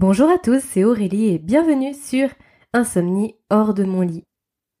Bonjour 0.00 0.30
à 0.30 0.38
tous, 0.38 0.62
c'est 0.66 0.82
Aurélie 0.82 1.26
et 1.26 1.38
bienvenue 1.38 1.92
sur 1.92 2.30
Insomnie 2.72 3.34
hors 3.50 3.74
de 3.74 3.84
mon 3.84 4.00
lit. 4.00 4.24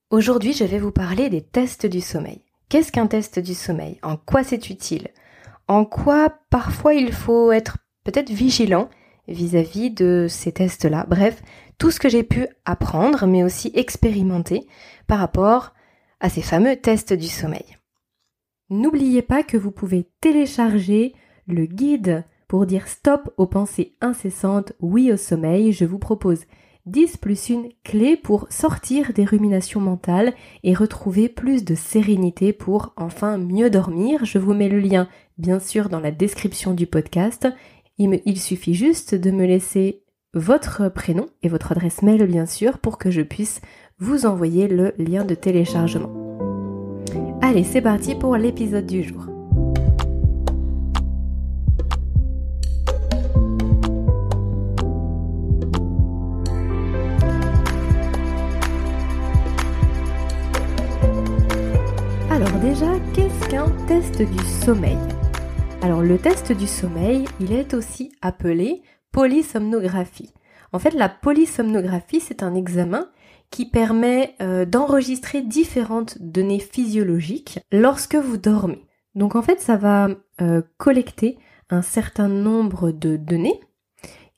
Aujourd'hui, 0.08 0.54
je 0.54 0.64
vais 0.64 0.78
vous 0.78 0.92
parler 0.92 1.28
des 1.28 1.42
tests 1.42 1.84
du 1.84 2.00
sommeil. 2.00 2.42
Qu'est-ce 2.70 2.90
qu'un 2.90 3.06
test 3.06 3.38
du 3.38 3.52
sommeil? 3.52 3.98
En 4.02 4.16
quoi 4.16 4.44
c'est 4.44 4.70
utile? 4.70 5.08
En 5.68 5.84
quoi 5.84 6.38
parfois 6.48 6.94
il 6.94 7.12
faut 7.12 7.52
être 7.52 7.76
peut-être 8.02 8.30
vigilant 8.30 8.88
vis-à-vis 9.28 9.90
de 9.90 10.24
ces 10.26 10.52
tests-là? 10.52 11.04
Bref, 11.06 11.42
tout 11.76 11.90
ce 11.90 12.00
que 12.00 12.08
j'ai 12.08 12.22
pu 12.22 12.46
apprendre 12.64 13.26
mais 13.26 13.44
aussi 13.44 13.70
expérimenter 13.74 14.66
par 15.06 15.18
rapport 15.18 15.74
à 16.20 16.30
ces 16.30 16.40
fameux 16.40 16.76
tests 16.76 17.12
du 17.12 17.28
sommeil. 17.28 17.76
N'oubliez 18.70 19.20
pas 19.20 19.42
que 19.42 19.58
vous 19.58 19.70
pouvez 19.70 20.08
télécharger 20.22 21.14
le 21.46 21.66
guide 21.66 22.24
pour 22.50 22.66
dire 22.66 22.88
stop 22.88 23.32
aux 23.36 23.46
pensées 23.46 23.94
incessantes, 24.00 24.72
oui 24.80 25.12
au 25.12 25.16
sommeil, 25.16 25.70
je 25.70 25.84
vous 25.84 26.00
propose 26.00 26.46
10 26.86 27.16
plus 27.18 27.48
une 27.48 27.68
clé 27.84 28.16
pour 28.16 28.48
sortir 28.50 29.12
des 29.12 29.24
ruminations 29.24 29.78
mentales 29.78 30.32
et 30.64 30.74
retrouver 30.74 31.28
plus 31.28 31.64
de 31.64 31.76
sérénité 31.76 32.52
pour 32.52 32.92
enfin 32.96 33.38
mieux 33.38 33.70
dormir. 33.70 34.24
Je 34.24 34.38
vous 34.38 34.52
mets 34.52 34.68
le 34.68 34.80
lien 34.80 35.06
bien 35.38 35.60
sûr 35.60 35.88
dans 35.88 36.00
la 36.00 36.10
description 36.10 36.74
du 36.74 36.88
podcast. 36.88 37.46
Il, 37.98 38.20
il 38.24 38.40
suffit 38.40 38.74
juste 38.74 39.14
de 39.14 39.30
me 39.30 39.46
laisser 39.46 40.02
votre 40.34 40.88
prénom 40.88 41.28
et 41.44 41.48
votre 41.48 41.70
adresse 41.70 42.02
mail 42.02 42.26
bien 42.26 42.46
sûr 42.46 42.78
pour 42.78 42.98
que 42.98 43.12
je 43.12 43.22
puisse 43.22 43.60
vous 44.00 44.26
envoyer 44.26 44.66
le 44.66 44.92
lien 44.98 45.24
de 45.24 45.36
téléchargement. 45.36 46.10
Allez, 47.42 47.62
c'est 47.62 47.80
parti 47.80 48.16
pour 48.16 48.36
l'épisode 48.36 48.86
du 48.86 49.04
jour. 49.04 49.29
Alors 62.40 62.58
déjà, 62.58 62.86
qu'est-ce 63.12 63.48
qu'un 63.50 63.68
test 63.86 64.22
du 64.22 64.38
sommeil? 64.64 64.96
Alors 65.82 66.00
le 66.00 66.16
test 66.16 66.52
du 66.52 66.66
sommeil, 66.66 67.26
il 67.38 67.52
est 67.52 67.74
aussi 67.74 68.12
appelé 68.22 68.80
polysomnographie. 69.12 70.32
En 70.72 70.78
fait, 70.78 70.94
la 70.94 71.10
polysomnographie, 71.10 72.20
c'est 72.20 72.42
un 72.42 72.54
examen 72.54 73.10
qui 73.50 73.68
permet 73.68 74.36
euh, 74.40 74.64
d'enregistrer 74.64 75.42
différentes 75.42 76.16
données 76.18 76.60
physiologiques 76.60 77.60
lorsque 77.72 78.14
vous 78.14 78.38
dormez. 78.38 78.86
Donc 79.14 79.36
en 79.36 79.42
fait, 79.42 79.60
ça 79.60 79.76
va 79.76 80.08
euh, 80.40 80.62
collecter 80.78 81.36
un 81.68 81.82
certain 81.82 82.28
nombre 82.28 82.90
de 82.90 83.18
données 83.18 83.60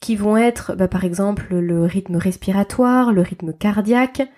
qui 0.00 0.16
vont 0.16 0.36
être 0.36 0.74
bah, 0.74 0.88
par 0.88 1.04
exemple 1.04 1.54
le 1.54 1.84
rythme 1.84 2.16
respiratoire, 2.16 3.12
le 3.12 3.20
rythme 3.20 3.52
cardiaque, 3.52 4.28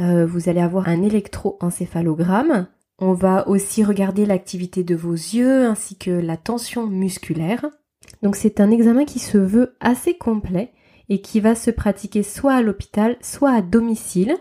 euh, 0.00 0.26
vous 0.26 0.48
allez 0.48 0.60
avoir 0.60 0.88
un 0.88 1.02
électroencéphalogramme, 1.02 2.66
on 2.98 3.12
va 3.12 3.48
aussi 3.48 3.82
regarder 3.82 4.26
l'activité 4.26 4.84
de 4.84 4.94
vos 4.94 5.12
yeux 5.12 5.66
ainsi 5.66 5.96
que 5.96 6.10
la 6.10 6.36
tension 6.36 6.86
musculaire. 6.86 7.66
Donc 8.22 8.36
c'est 8.36 8.60
un 8.60 8.70
examen 8.70 9.04
qui 9.04 9.18
se 9.18 9.38
veut 9.38 9.76
assez 9.80 10.16
complet 10.16 10.72
et 11.08 11.20
qui 11.20 11.40
va 11.40 11.54
se 11.54 11.70
pratiquer 11.70 12.22
soit 12.22 12.54
à 12.54 12.62
l'hôpital, 12.62 13.16
soit 13.20 13.52
à 13.52 13.62
domicile. 13.62 14.36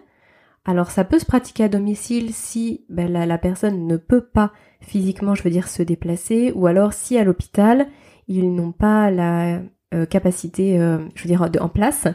Alors 0.65 0.91
ça 0.91 1.03
peut 1.03 1.19
se 1.19 1.25
pratiquer 1.25 1.65
à 1.65 1.69
domicile 1.69 2.33
si 2.33 2.85
ben, 2.89 3.11
la, 3.11 3.37
personne 3.37 3.85
ne 3.87 3.97
peut 3.97 4.25
pas 4.25 4.53
physiquement, 4.79 5.35
je 5.35 5.43
veux 5.43 5.49
dire, 5.49 5.67
se 5.67 5.83
déplacer, 5.83 6.51
ou 6.55 6.67
alors 6.67 6.93
si 6.93 7.17
à 7.17 7.23
l'hôpital, 7.23 7.87
ils 8.27 8.53
n'ont 8.53 8.71
pas 8.71 9.11
la 9.11 9.61
euh, 9.93 10.05
capacité, 10.05 10.79
euh, 10.79 10.99
je 11.15 11.23
veux 11.23 11.27
dire, 11.27 11.41
en 11.41 11.69
place 11.69 12.07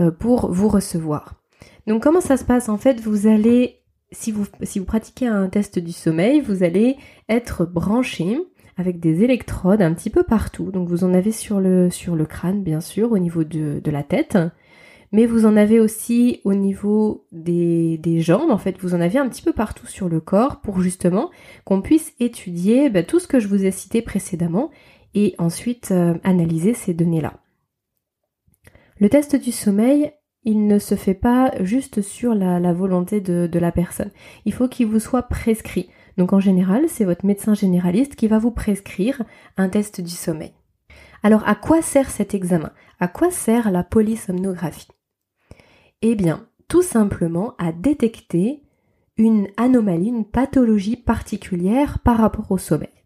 euh, 0.00 0.10
pour 0.10 0.52
vous 0.52 0.68
recevoir. 0.68 1.34
Donc 1.86 2.02
comment 2.02 2.20
ça 2.20 2.36
se 2.36 2.44
passe? 2.44 2.68
En 2.68 2.76
fait, 2.76 3.00
vous 3.00 3.26
allez 3.26 3.83
si 4.14 4.32
vous, 4.32 4.46
si 4.62 4.78
vous 4.78 4.84
pratiquez 4.84 5.26
un 5.26 5.48
test 5.48 5.78
du 5.78 5.92
sommeil, 5.92 6.40
vous 6.40 6.62
allez 6.62 6.96
être 7.28 7.66
branché 7.66 8.38
avec 8.76 9.00
des 9.00 9.22
électrodes 9.22 9.82
un 9.82 9.92
petit 9.92 10.10
peu 10.10 10.22
partout. 10.22 10.70
Donc 10.70 10.88
vous 10.88 11.04
en 11.04 11.12
avez 11.14 11.32
sur 11.32 11.60
le, 11.60 11.90
sur 11.90 12.16
le 12.16 12.24
crâne, 12.24 12.62
bien 12.62 12.80
sûr, 12.80 13.12
au 13.12 13.18
niveau 13.18 13.44
de, 13.44 13.80
de 13.82 13.90
la 13.90 14.02
tête. 14.02 14.38
Mais 15.12 15.26
vous 15.26 15.46
en 15.46 15.56
avez 15.56 15.78
aussi 15.78 16.40
au 16.42 16.54
niveau 16.54 17.26
des, 17.30 17.98
des, 17.98 18.20
jambes, 18.20 18.50
en 18.50 18.58
fait, 18.58 18.76
vous 18.80 18.94
en 18.94 19.00
avez 19.00 19.18
un 19.18 19.28
petit 19.28 19.42
peu 19.42 19.52
partout 19.52 19.86
sur 19.86 20.08
le 20.08 20.20
corps 20.20 20.60
pour 20.60 20.80
justement 20.80 21.30
qu'on 21.64 21.82
puisse 21.82 22.14
étudier 22.18 22.90
bah, 22.90 23.04
tout 23.04 23.20
ce 23.20 23.28
que 23.28 23.38
je 23.38 23.46
vous 23.46 23.64
ai 23.64 23.70
cité 23.70 24.02
précédemment 24.02 24.70
et 25.14 25.36
ensuite 25.38 25.92
euh, 25.92 26.14
analyser 26.24 26.74
ces 26.74 26.94
données-là. 26.94 27.34
Le 28.98 29.08
test 29.08 29.36
du 29.36 29.52
sommeil 29.52 30.12
il 30.44 30.66
ne 30.66 30.78
se 30.78 30.94
fait 30.94 31.14
pas 31.14 31.52
juste 31.60 32.02
sur 32.02 32.34
la, 32.34 32.72
volonté 32.72 33.20
de, 33.20 33.58
la 33.58 33.72
personne. 33.72 34.10
Il 34.44 34.52
faut 34.52 34.68
qu'il 34.68 34.86
vous 34.86 35.00
soit 35.00 35.22
prescrit. 35.22 35.88
Donc 36.16 36.32
en 36.32 36.40
général, 36.40 36.84
c'est 36.88 37.04
votre 37.04 37.26
médecin 37.26 37.54
généraliste 37.54 38.14
qui 38.14 38.28
va 38.28 38.38
vous 38.38 38.50
prescrire 38.50 39.22
un 39.56 39.68
test 39.68 40.00
du 40.00 40.10
sommeil. 40.10 40.52
Alors 41.22 41.46
à 41.48 41.54
quoi 41.54 41.82
sert 41.82 42.10
cet 42.10 42.34
examen? 42.34 42.72
À 43.00 43.08
quoi 43.08 43.30
sert 43.30 43.70
la 43.70 43.82
polysomnographie? 43.82 44.88
Eh 46.02 46.14
bien, 46.14 46.46
tout 46.68 46.82
simplement 46.82 47.54
à 47.58 47.72
détecter 47.72 48.62
une 49.16 49.48
anomalie, 49.56 50.08
une 50.08 50.26
pathologie 50.26 50.96
particulière 50.96 51.98
par 52.00 52.18
rapport 52.18 52.50
au 52.50 52.58
sommeil. 52.58 53.03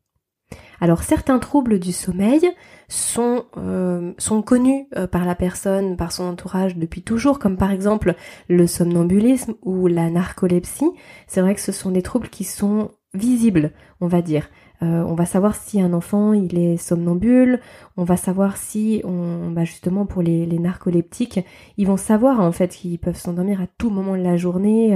Alors 0.81 1.03
certains 1.03 1.39
troubles 1.39 1.79
du 1.79 1.93
sommeil 1.93 2.41
sont, 2.89 3.45
euh, 3.57 4.13
connus 4.47 4.87
euh, 4.97 5.07
par 5.07 5.25
la 5.25 5.35
personne, 5.35 5.97
par 5.97 6.13
son 6.13 6.25
entourage 6.25 6.77
depuis 6.77 7.03
toujours, 7.03 7.39
comme 7.39 7.57
par 7.57 7.73
exemple 7.73 8.15
le 8.49 8.67
somnambulisme 8.67 9.55
ou 9.63 9.89
la 9.89 10.11
narcolepsie. 10.11 10.91
C'est 11.27 11.41
vrai 11.41 11.55
que 11.55 11.61
ce 11.61 11.73
sont 11.73 11.91
des 11.91 12.03
troubles 12.03 12.29
qui 12.29 12.45
sont 12.45 12.93
visibles, 13.15 13.73
on 14.01 14.07
va 14.07 14.23
dire. 14.23 14.49
Euh, 14.81 15.03
on 15.03 15.15
va 15.15 15.27
savoir 15.27 15.57
si 15.57 15.81
un 15.81 15.93
enfant 15.93 16.33
il 16.33 16.57
est 16.57 16.77
somnambule, 16.77 17.59
on 17.97 18.05
va 18.05 18.17
savoir 18.17 18.57
si 18.57 19.03
on 19.05 19.51
bah 19.51 19.65
justement 19.65 20.07
pour 20.07 20.23
les, 20.23 20.47
narcoleptiques, 20.47 21.41
ils 21.77 21.87
vont 21.87 21.97
savoir 21.97 22.39
en 22.41 22.53
fait 22.53 22.69
qu'ils 22.69 23.01
peuvent 23.01 23.19
s'endormir 23.19 23.61
à 23.61 23.67
tout 23.67 23.91
moment 23.91 24.17
de 24.17 24.23
la 24.23 24.37
journée. 24.37 24.93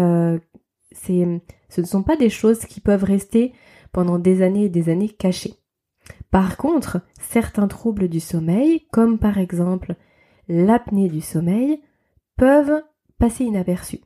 ce 0.94 1.80
ne 1.80 1.86
sont 1.86 2.04
pas 2.04 2.14
des 2.14 2.30
choses 2.30 2.60
qui 2.60 2.80
peuvent 2.80 3.02
rester 3.02 3.52
pendant 3.92 4.18
des 4.18 4.42
années 4.42 4.64
et 4.64 4.68
des 4.68 4.88
années 4.88 5.08
cachées. 5.08 5.54
Par 6.30 6.56
contre, 6.56 7.00
certains 7.20 7.68
troubles 7.68 8.08
du 8.08 8.20
sommeil, 8.20 8.86
comme 8.90 9.18
par 9.18 9.38
exemple 9.38 9.94
l'apnée 10.48 11.08
du 11.08 11.20
sommeil, 11.20 11.80
peuvent 12.36 12.82
passer 13.18 13.44
inaperçus 13.44 14.00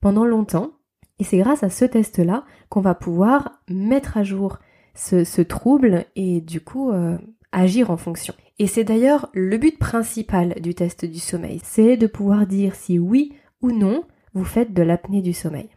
pendant 0.00 0.24
longtemps. 0.24 0.72
Et 1.18 1.24
c'est 1.24 1.38
grâce 1.38 1.62
à 1.62 1.70
ce 1.70 1.84
test-là 1.84 2.44
qu'on 2.68 2.80
va 2.80 2.94
pouvoir 2.94 3.62
mettre 3.68 4.16
à 4.16 4.24
jour 4.24 4.58
ce, 4.94 5.42
trouble 5.42 6.04
et 6.16 6.40
du 6.40 6.60
coup 6.60 6.90
euh, 6.90 7.16
agir 7.52 7.90
en 7.90 7.96
fonction. 7.96 8.34
Et 8.58 8.66
c'est 8.66 8.84
d'ailleurs 8.84 9.30
le 9.32 9.56
but 9.56 9.78
principal 9.78 10.54
du 10.60 10.74
test 10.74 11.04
du 11.04 11.20
sommeil, 11.20 11.60
c'est 11.64 11.96
de 11.96 12.06
pouvoir 12.06 12.46
dire 12.46 12.74
si 12.74 12.98
oui 12.98 13.34
ou 13.62 13.70
non 13.70 14.04
vous 14.34 14.44
faites 14.44 14.74
de 14.74 14.82
l'apnée 14.82 15.22
du 15.22 15.32
sommeil. 15.32 15.70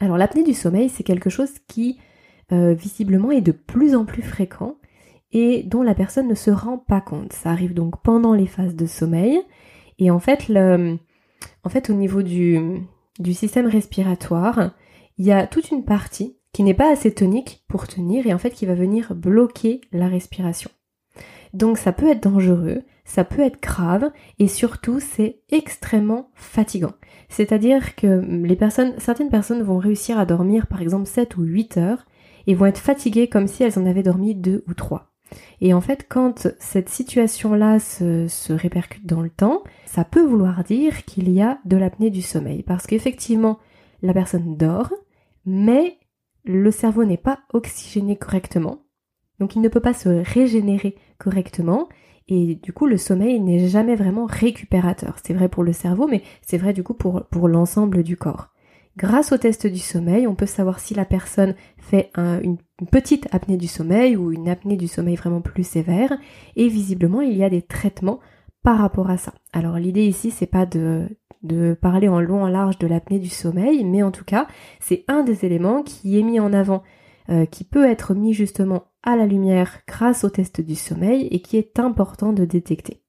Alors 0.00 0.16
l'apnée 0.16 0.44
du 0.44 0.54
sommeil, 0.54 0.88
c'est 0.88 1.02
quelque 1.02 1.30
chose 1.30 1.52
qui 1.68 1.98
euh, 2.52 2.74
visiblement 2.74 3.30
est 3.30 3.40
de 3.40 3.52
plus 3.52 3.94
en 3.94 4.04
plus 4.04 4.22
fréquent 4.22 4.76
et 5.32 5.62
dont 5.62 5.82
la 5.82 5.94
personne 5.94 6.28
ne 6.28 6.34
se 6.34 6.50
rend 6.50 6.78
pas 6.78 7.00
compte. 7.00 7.32
Ça 7.32 7.50
arrive 7.50 7.74
donc 7.74 8.02
pendant 8.02 8.34
les 8.34 8.46
phases 8.46 8.76
de 8.76 8.86
sommeil. 8.86 9.40
Et 9.98 10.10
en 10.10 10.18
fait, 10.18 10.50
en 10.50 11.68
fait 11.68 11.90
au 11.90 11.94
niveau 11.94 12.22
du, 12.22 12.82
du 13.18 13.32
système 13.32 13.66
respiratoire, 13.66 14.72
il 15.18 15.26
y 15.26 15.32
a 15.32 15.46
toute 15.46 15.70
une 15.70 15.84
partie 15.84 16.36
qui 16.52 16.62
n'est 16.62 16.74
pas 16.74 16.92
assez 16.92 17.12
tonique 17.12 17.64
pour 17.68 17.88
tenir 17.88 18.26
et 18.26 18.34
en 18.34 18.38
fait 18.38 18.50
qui 18.50 18.66
va 18.66 18.74
venir 18.74 19.14
bloquer 19.14 19.80
la 19.92 20.08
respiration. 20.08 20.70
Donc 21.54 21.78
ça 21.78 21.92
peut 21.92 22.08
être 22.08 22.22
dangereux, 22.22 22.82
ça 23.04 23.24
peut 23.24 23.42
être 23.42 23.60
grave 23.62 24.10
et 24.38 24.48
surtout 24.48 25.00
c'est 25.00 25.40
extrêmement 25.50 26.30
fatigant. 26.34 26.92
C'est-à-dire 27.28 27.94
que 27.94 28.20
les 28.46 28.56
personnes, 28.56 28.94
certaines 28.98 29.28
personnes 29.28 29.62
vont 29.62 29.78
réussir 29.78 30.18
à 30.18 30.26
dormir 30.26 30.66
par 30.66 30.82
exemple 30.82 31.06
7 31.06 31.36
ou 31.36 31.42
8 31.42 31.76
heures 31.76 32.06
et 32.46 32.54
vont 32.54 32.66
être 32.66 32.78
fatiguées 32.78 33.28
comme 33.28 33.46
si 33.46 33.62
elles 33.62 33.78
en 33.78 33.86
avaient 33.86 34.02
dormi 34.02 34.34
2 34.34 34.64
ou 34.66 34.74
3. 34.74 35.12
Et 35.60 35.72
en 35.74 35.80
fait, 35.80 36.06
quand 36.08 36.48
cette 36.58 36.88
situation-là 36.88 37.78
se, 37.78 38.52
répercute 38.52 39.06
dans 39.06 39.22
le 39.22 39.30
temps, 39.30 39.62
ça 39.86 40.04
peut 40.04 40.24
vouloir 40.24 40.64
dire 40.64 41.04
qu'il 41.04 41.30
y 41.30 41.40
a 41.40 41.58
de 41.64 41.76
l'apnée 41.76 42.10
du 42.10 42.22
sommeil. 42.22 42.62
Parce 42.62 42.86
qu'effectivement, 42.86 43.58
la 44.02 44.12
personne 44.12 44.56
dort, 44.56 44.92
mais 45.46 45.98
le 46.44 46.70
cerveau 46.70 47.04
n'est 47.04 47.16
pas 47.16 47.40
oxygéné 47.52 48.16
correctement. 48.16 48.82
Donc 49.38 49.56
il 49.56 49.62
ne 49.62 49.68
peut 49.68 49.80
pas 49.80 49.94
se 49.94 50.08
régénérer 50.08 50.96
correctement. 51.18 51.88
Et 52.28 52.56
du 52.56 52.72
coup, 52.72 52.86
le 52.86 52.96
sommeil 52.96 53.40
n'est 53.40 53.68
jamais 53.68 53.96
vraiment 53.96 54.26
récupérateur. 54.26 55.16
C'est 55.24 55.34
vrai 55.34 55.48
pour 55.48 55.64
le 55.64 55.72
cerveau, 55.72 56.06
mais 56.08 56.22
c'est 56.42 56.58
vrai 56.58 56.72
du 56.72 56.82
coup 56.82 56.94
pour 56.94 57.48
l'ensemble 57.48 58.02
du 58.02 58.16
corps. 58.16 58.52
Grâce 58.96 59.32
au 59.32 59.38
test 59.38 59.66
du 59.66 59.78
sommeil, 59.78 60.26
on 60.26 60.34
peut 60.34 60.46
savoir 60.46 60.78
si 60.78 60.94
la 60.94 61.06
personne 61.06 61.54
fait 61.78 62.10
une, 62.16 62.58
petite 62.90 63.26
apnée 63.32 63.56
du 63.56 63.68
sommeil 63.68 64.16
ou 64.16 64.32
une 64.32 64.48
apnée 64.48 64.76
du 64.76 64.88
sommeil 64.88 65.16
vraiment 65.16 65.40
plus 65.40 65.66
sévère. 65.66 66.12
Et 66.56 66.68
visiblement, 66.68 67.22
il 67.22 67.34
y 67.36 67.44
a 67.44 67.48
des 67.48 67.62
traitements 67.62 68.20
par 68.62 68.78
rapport 68.78 69.10
à 69.10 69.16
ça. 69.16 69.32
Alors 69.52 69.76
l'idée 69.76 70.06
ici, 70.06 70.30
c'est 70.30 70.46
pas 70.46 70.66
de, 70.66 71.08
parler 71.80 72.08
en 72.08 72.20
long 72.20 72.42
en 72.42 72.48
large 72.48 72.78
de 72.78 72.86
l'apnée 72.86 73.18
du 73.18 73.28
sommeil, 73.28 73.84
mais 73.84 74.02
en 74.02 74.10
tout 74.10 74.24
cas, 74.24 74.46
c'est 74.80 75.04
un 75.08 75.22
des 75.22 75.44
éléments 75.44 75.82
qui 75.82 76.18
est 76.18 76.22
mis 76.22 76.38
en 76.38 76.52
avant, 76.52 76.82
euh, 77.30 77.46
qui 77.46 77.64
peut 77.64 77.88
être 77.88 78.14
mis 78.14 78.34
justement 78.34 78.84
à 79.02 79.16
la 79.16 79.26
lumière 79.26 79.80
grâce 79.86 80.22
au 80.22 80.30
test 80.30 80.60
du 80.60 80.74
sommeil 80.74 81.28
et 81.30 81.40
qui 81.40 81.56
est 81.56 81.78
important 81.78 82.32
de 82.32 82.44
détecter. 82.44 83.02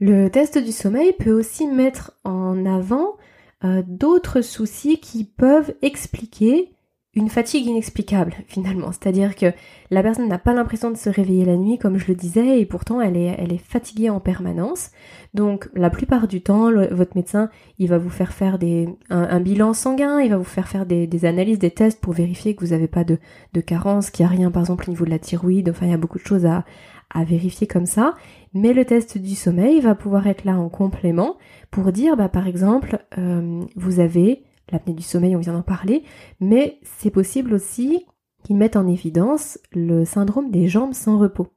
Le 0.00 0.28
test 0.30 0.58
du 0.58 0.72
sommeil 0.72 1.12
peut 1.18 1.32
aussi 1.32 1.66
mettre 1.66 2.18
en 2.24 2.66
avant 2.66 3.16
euh, 3.64 3.82
d'autres 3.86 4.40
soucis 4.40 4.98
qui 4.98 5.24
peuvent 5.24 5.74
expliquer 5.82 6.72
une 7.14 7.28
fatigue 7.28 7.66
inexplicable 7.66 8.34
finalement. 8.46 8.90
C'est-à-dire 8.90 9.36
que 9.36 9.52
la 9.90 10.02
personne 10.02 10.28
n'a 10.28 10.38
pas 10.38 10.54
l'impression 10.54 10.90
de 10.90 10.96
se 10.96 11.10
réveiller 11.10 11.44
la 11.44 11.56
nuit 11.56 11.76
comme 11.76 11.98
je 11.98 12.08
le 12.08 12.14
disais 12.14 12.58
et 12.58 12.64
pourtant 12.64 13.02
elle 13.02 13.18
est, 13.18 13.58
fatiguée 13.58 14.08
en 14.08 14.18
permanence. 14.18 14.90
Donc 15.34 15.68
la 15.74 15.90
plupart 15.90 16.26
du 16.26 16.40
temps, 16.40 16.70
votre 16.90 17.14
médecin, 17.14 17.50
il 17.78 17.88
va 17.88 17.98
vous 17.98 18.08
faire 18.08 18.32
faire 18.32 18.58
des, 18.58 18.88
un, 19.10 19.40
bilan 19.40 19.74
sanguin, 19.74 20.20
il 20.20 20.30
va 20.30 20.38
vous 20.38 20.44
faire 20.44 20.68
faire 20.68 20.86
des, 20.86 21.06
des, 21.06 21.26
analyses, 21.26 21.58
des 21.58 21.70
tests 21.70 22.00
pour 22.00 22.14
vérifier 22.14 22.56
que 22.56 22.64
vous 22.64 22.70
n'avez 22.70 22.88
pas 22.88 23.04
de, 23.04 23.18
de 23.52 23.60
carence, 23.60 24.10
qu'il 24.10 24.24
n'y 24.24 24.32
a 24.32 24.34
rien 24.34 24.50
par 24.50 24.62
exemple 24.62 24.84
au 24.88 24.92
niveau 24.92 25.04
de 25.04 25.10
la 25.10 25.18
thyroïde, 25.18 25.68
enfin 25.68 25.84
il 25.84 25.90
y 25.90 25.94
a 25.94 25.98
beaucoup 25.98 26.18
de 26.18 26.24
choses 26.24 26.46
à, 26.46 26.64
à 27.12 27.24
vérifier 27.24 27.66
comme 27.66 27.86
ça. 27.86 28.14
Mais 28.54 28.72
le 28.72 28.84
test 28.84 29.18
du 29.18 29.34
sommeil 29.34 29.80
va 29.80 29.94
pouvoir 29.94 30.26
être 30.26 30.44
là 30.44 30.58
en 30.58 30.68
complément 30.68 31.36
pour 31.70 31.92
dire, 31.92 32.16
bah, 32.16 32.28
par 32.28 32.46
exemple, 32.46 32.98
euh, 33.18 33.60
vous 33.76 34.00
avez 34.00 34.44
l'apnée 34.70 34.94
du 34.94 35.02
sommeil, 35.02 35.36
on 35.36 35.40
vient 35.40 35.52
d'en 35.52 35.62
parler, 35.62 36.02
mais 36.40 36.78
c'est 36.82 37.10
possible 37.10 37.54
aussi 37.54 38.06
qu'ils 38.42 38.56
mettent 38.56 38.76
en 38.76 38.86
évidence 38.86 39.58
le 39.72 40.04
syndrome 40.04 40.50
des 40.50 40.68
jambes 40.68 40.94
sans 40.94 41.18
repos. 41.18 41.48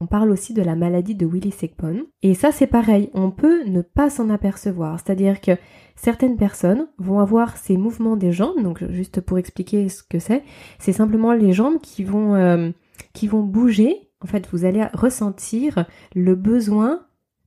On 0.00 0.06
parle 0.06 0.30
aussi 0.30 0.52
de 0.52 0.62
la 0.62 0.74
maladie 0.74 1.14
de 1.14 1.24
Willis 1.24 1.52
Segpon. 1.52 2.06
Et 2.22 2.34
ça, 2.34 2.52
c'est 2.52 2.66
pareil, 2.66 3.10
on 3.14 3.30
peut 3.30 3.64
ne 3.64 3.80
pas 3.80 4.10
s'en 4.10 4.28
apercevoir. 4.28 4.98
C'est-à-dire 4.98 5.40
que 5.40 5.52
certaines 5.96 6.36
personnes 6.36 6.88
vont 6.98 7.20
avoir 7.20 7.56
ces 7.56 7.76
mouvements 7.76 8.16
des 8.16 8.32
jambes, 8.32 8.62
donc 8.62 8.84
juste 8.90 9.20
pour 9.20 9.38
expliquer 9.38 9.88
ce 9.88 10.02
que 10.02 10.18
c'est, 10.18 10.42
c'est 10.78 10.92
simplement 10.92 11.32
les 11.32 11.52
jambes 11.52 11.80
qui 11.80 12.04
vont, 12.04 12.34
euh, 12.34 12.70
qui 13.12 13.28
vont 13.28 13.42
bouger. 13.42 14.10
En 14.24 14.26
fait, 14.26 14.48
vous 14.50 14.64
allez 14.64 14.82
ressentir 14.94 15.84
le 16.14 16.34
besoin 16.34 17.02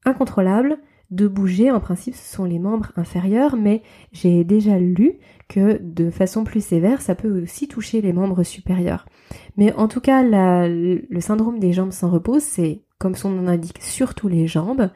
incontrôlable 0.05 0.77
de 1.09 1.27
bouger. 1.27 1.71
En 1.71 1.79
principe, 1.79 2.13
ce 2.15 2.35
sont 2.35 2.45
les 2.45 2.59
membres 2.59 2.91
inférieurs, 2.95 3.55
mais 3.55 3.81
j'ai 4.11 4.43
déjà 4.43 4.77
lu 4.77 5.13
que 5.49 5.79
de 5.81 6.11
façon 6.11 6.43
plus 6.43 6.63
sévère, 6.63 7.01
ça 7.01 7.15
peut 7.15 7.41
aussi 7.41 7.67
toucher 7.67 8.01
les 8.01 8.13
membres 8.13 8.43
supérieurs. 8.43 9.07
Mais 9.55 9.73
en 9.73 9.87
tout 9.87 10.01
cas, 10.01 10.21
le 10.23 11.19
syndrome 11.19 11.59
des 11.59 11.73
jambes 11.73 11.91
sans 11.91 12.11
repos, 12.11 12.39
c'est, 12.39 12.81
comme 12.99 13.15
son 13.15 13.31
nom 13.31 13.47
indique, 13.47 13.81
surtout 13.81 14.27
les 14.27 14.45
jambes. 14.45 14.91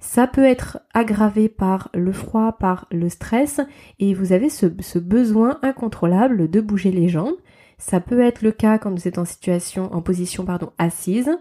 Ça 0.00 0.26
peut 0.26 0.44
être 0.44 0.80
aggravé 0.92 1.48
par 1.48 1.88
le 1.94 2.12
froid, 2.12 2.56
par 2.58 2.88
le 2.90 3.08
stress, 3.08 3.60
et 4.00 4.12
vous 4.12 4.32
avez 4.32 4.50
ce 4.50 4.98
besoin 4.98 5.58
incontrôlable 5.62 6.50
de 6.50 6.60
bouger 6.60 6.90
les 6.90 7.08
jambes. 7.08 7.36
Ça 7.84 7.98
peut 7.98 8.20
être 8.20 8.42
le 8.42 8.52
cas 8.52 8.78
quand 8.78 8.92
vous 8.92 9.08
êtes 9.08 9.18
en 9.18 9.24
situation, 9.24 9.92
en 9.92 10.02
position, 10.02 10.44
pardon, 10.44 10.70
assise, 10.78 11.36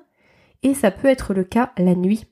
et 0.63 0.73
ça 0.73 0.89
peut 0.89 1.07
être 1.07 1.35
le 1.35 1.43
cas 1.43 1.71
la 1.77 1.93
nuit 1.93 2.25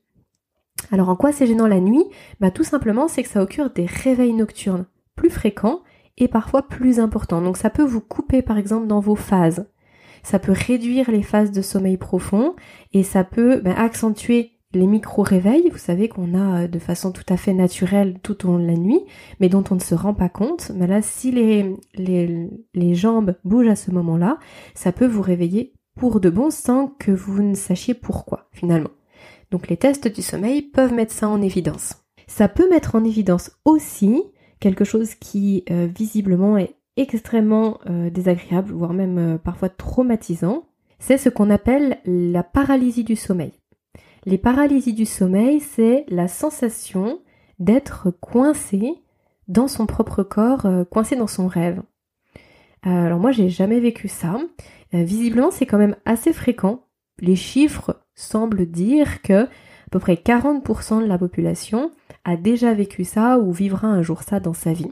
alors 0.92 1.10
en 1.10 1.18
quoi 1.18 1.34
c'est 1.34 1.46
gênant 1.46 1.68
la 1.68 1.82
nuit? 1.82 2.06
Bah 2.40 2.52
tout 2.52 2.64
simplement 2.64 3.10
c'est 3.10 3.22
que 3.22 3.28
ça 3.30 3.44
occure 3.44 3.70
des 3.70 3.86
réveils 3.86 4.32
nocturnes 4.32 4.86
plus 5.18 5.30
fréquents 5.30 5.82
et 6.18 6.30
parfois 6.30 6.70
plus 6.70 7.02
importants. 7.02 7.42
Donc 7.42 7.58
ça 7.58 7.70
peut 7.70 7.84
vous 7.84 8.00
couper 8.00 8.42
par 8.42 8.58
exemple 8.58 8.88
dans 8.88 9.02
vos 9.02 9.16
phases. 9.16 9.68
Ça 10.24 10.40
peut 10.40 10.54
réduire 10.56 11.12
les 11.12 11.22
phases 11.22 11.52
de 11.52 11.62
sommeil 11.62 11.98
profond 11.98 12.56
et 12.94 13.04
ça 13.04 13.26
peut 13.26 13.60
bah, 13.60 13.78
accentuer 13.78 14.54
les 14.74 14.86
micro-réveils, 14.86 15.70
vous 15.70 15.80
savez 15.80 16.10
qu'on 16.10 16.36
a 16.36 16.64
euh, 16.64 16.68
de 16.68 16.80
façon 16.80 17.12
tout 17.12 17.24
à 17.30 17.38
fait 17.38 17.54
naturelle 17.54 18.20
tout 18.22 18.46
au 18.46 18.52
long 18.52 18.60
de 18.60 18.68
la 18.68 18.78
nuit, 18.78 19.02
mais 19.40 19.50
dont 19.50 19.64
on 19.72 19.76
ne 19.76 19.80
se 19.80 19.96
rend 19.96 20.14
pas 20.14 20.30
compte. 20.30 20.72
Mais 20.76 20.86
là, 20.86 21.02
si 21.02 21.32
les, 21.32 21.76
les, 21.96 22.50
les 22.76 22.96
jambes 22.96 23.36
bougent 23.44 23.70
à 23.70 23.76
ce 23.76 23.92
moment-là, 23.92 24.38
ça 24.76 24.92
peut 24.92 25.08
vous 25.08 25.24
réveiller 25.24 25.74
pour 25.96 26.20
de 26.20 26.30
bon 26.30 26.52
sans 26.52 26.88
que 27.00 27.12
vous 27.12 27.42
ne 27.42 27.56
sachiez 27.56 27.96
pourquoi 27.96 28.48
finalement. 28.52 28.92
Donc 29.52 29.68
les 29.68 29.78
tests 29.78 30.08
du 30.08 30.22
sommeil 30.22 30.62
peuvent 30.62 30.94
mettre 30.94 31.14
ça 31.14 31.28
en 31.28 31.42
évidence. 31.42 31.96
Ça 32.28 32.48
peut 32.48 32.70
mettre 32.70 32.94
en 32.94 33.04
évidence 33.04 33.52
aussi 33.66 34.22
quelque 34.60 34.86
chose 34.86 35.16
qui 35.16 35.64
euh, 35.72 35.88
visiblement 35.94 36.58
est 36.58 36.76
extrêmement 36.96 37.80
euh, 37.90 38.12
désagréable, 38.12 38.72
voire 38.72 38.94
même 38.94 39.40
parfois 39.44 39.70
traumatisant, 39.70 40.66
c'est 41.00 41.18
ce 41.18 41.30
qu'on 41.30 41.50
appelle 41.50 41.98
la 42.06 42.44
paralysie 42.44 43.06
du 43.06 43.16
sommeil. 43.16 43.59
Les 44.26 44.38
paralysies 44.38 44.94
du 44.94 45.06
sommeil, 45.06 45.60
c'est 45.60 46.06
la 46.10 46.28
sensation 46.28 47.20
d'être 47.60 48.12
coincé 48.12 48.96
dans 49.48 49.68
son 49.68 49.86
propre 49.86 50.24
corps, 50.24 50.68
coincé 50.92 51.16
dans 51.16 51.28
son 51.28 51.48
rêve. 51.48 51.82
alors 52.84 53.20
moi, 53.20 53.32
j'ai 53.32 53.50
jamais 53.50 53.80
vécu 53.80 54.08
ça. 54.08 54.38
visiblement, 54.94 55.52
c'est 55.52 55.66
quand 55.66 55.78
même 55.78 55.96
assez 56.06 56.34
fréquent. 56.34 56.86
Les 57.20 57.36
chiffres 57.36 58.00
semble 58.16 58.66
dire 58.66 59.22
que 59.22 59.48
à 59.90 59.92
peu 59.92 60.00
près 60.00 60.14
40% 60.14 61.02
de 61.02 61.08
la 61.08 61.18
population 61.18 61.92
a 62.24 62.38
déjà 62.38 62.76
vécu 62.76 63.04
ça 63.04 63.40
ou 63.40 63.52
vivra 63.52 63.88
un 63.88 64.04
jour 64.04 64.22
ça 64.22 64.40
dans 64.40 64.54
sa 64.54 64.72
vie. 64.72 64.92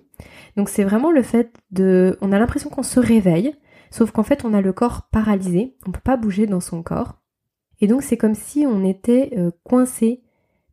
Donc 0.55 0.69
c'est 0.69 0.83
vraiment 0.83 1.11
le 1.11 1.21
fait 1.21 1.53
de... 1.69 2.17
On 2.21 2.31
a 2.31 2.39
l'impression 2.39 2.71
qu'on 2.71 2.81
se 2.81 2.99
réveille, 2.99 3.53
sauf 3.91 4.09
qu'en 4.09 4.23
fait 4.23 4.43
on 4.43 4.55
a 4.55 4.61
le 4.61 4.73
corps 4.73 5.03
paralysé, 5.11 5.75
on 5.85 5.89
ne 5.89 5.93
peut 5.93 6.01
pas 6.03 6.17
bouger 6.17 6.47
dans 6.47 6.61
son 6.61 6.81
corps. 6.81 7.21
Et 7.81 7.87
donc 7.87 8.03
c'est 8.03 8.17
comme 8.17 8.35
si 8.35 8.65
on 8.65 8.83
était 8.83 9.31
euh, 9.37 9.51
coincé 9.63 10.21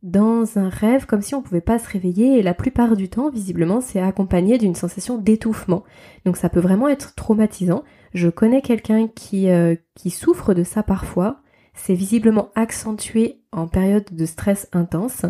dans 0.03 0.59
un 0.59 0.69
rêve, 0.69 1.07
comme 1.07 1.21
si 1.21 1.33
on 1.33 1.39
ne 1.39 1.43
pouvait 1.43 1.61
pas 1.61 1.79
se 1.79 1.89
réveiller, 1.89 2.37
et 2.37 2.43
la 2.43 2.53
plupart 2.53 2.95
du 2.95 3.09
temps, 3.09 3.31
visiblement, 3.31 3.81
c'est 3.81 3.99
accompagné 3.99 4.59
d'une 4.59 4.75
sensation 4.75 5.17
d'étouffement. 5.17 5.83
Donc 6.25 6.37
ça 6.37 6.47
peut 6.47 6.59
vraiment 6.59 6.87
être 6.87 7.15
traumatisant. 7.15 7.83
Je 8.13 8.29
connais 8.29 8.61
quelqu'un 8.61 9.07
qui, 9.07 9.49
euh, 9.49 9.75
qui 9.95 10.11
souffre 10.11 10.53
de 10.53 10.63
ça 10.63 10.83
parfois, 10.83 11.41
c'est 11.73 11.95
visiblement 11.95 12.51
accentué 12.55 13.41
en 13.51 13.67
période 13.67 14.05
de 14.11 14.25
stress 14.25 14.69
intense 14.71 15.25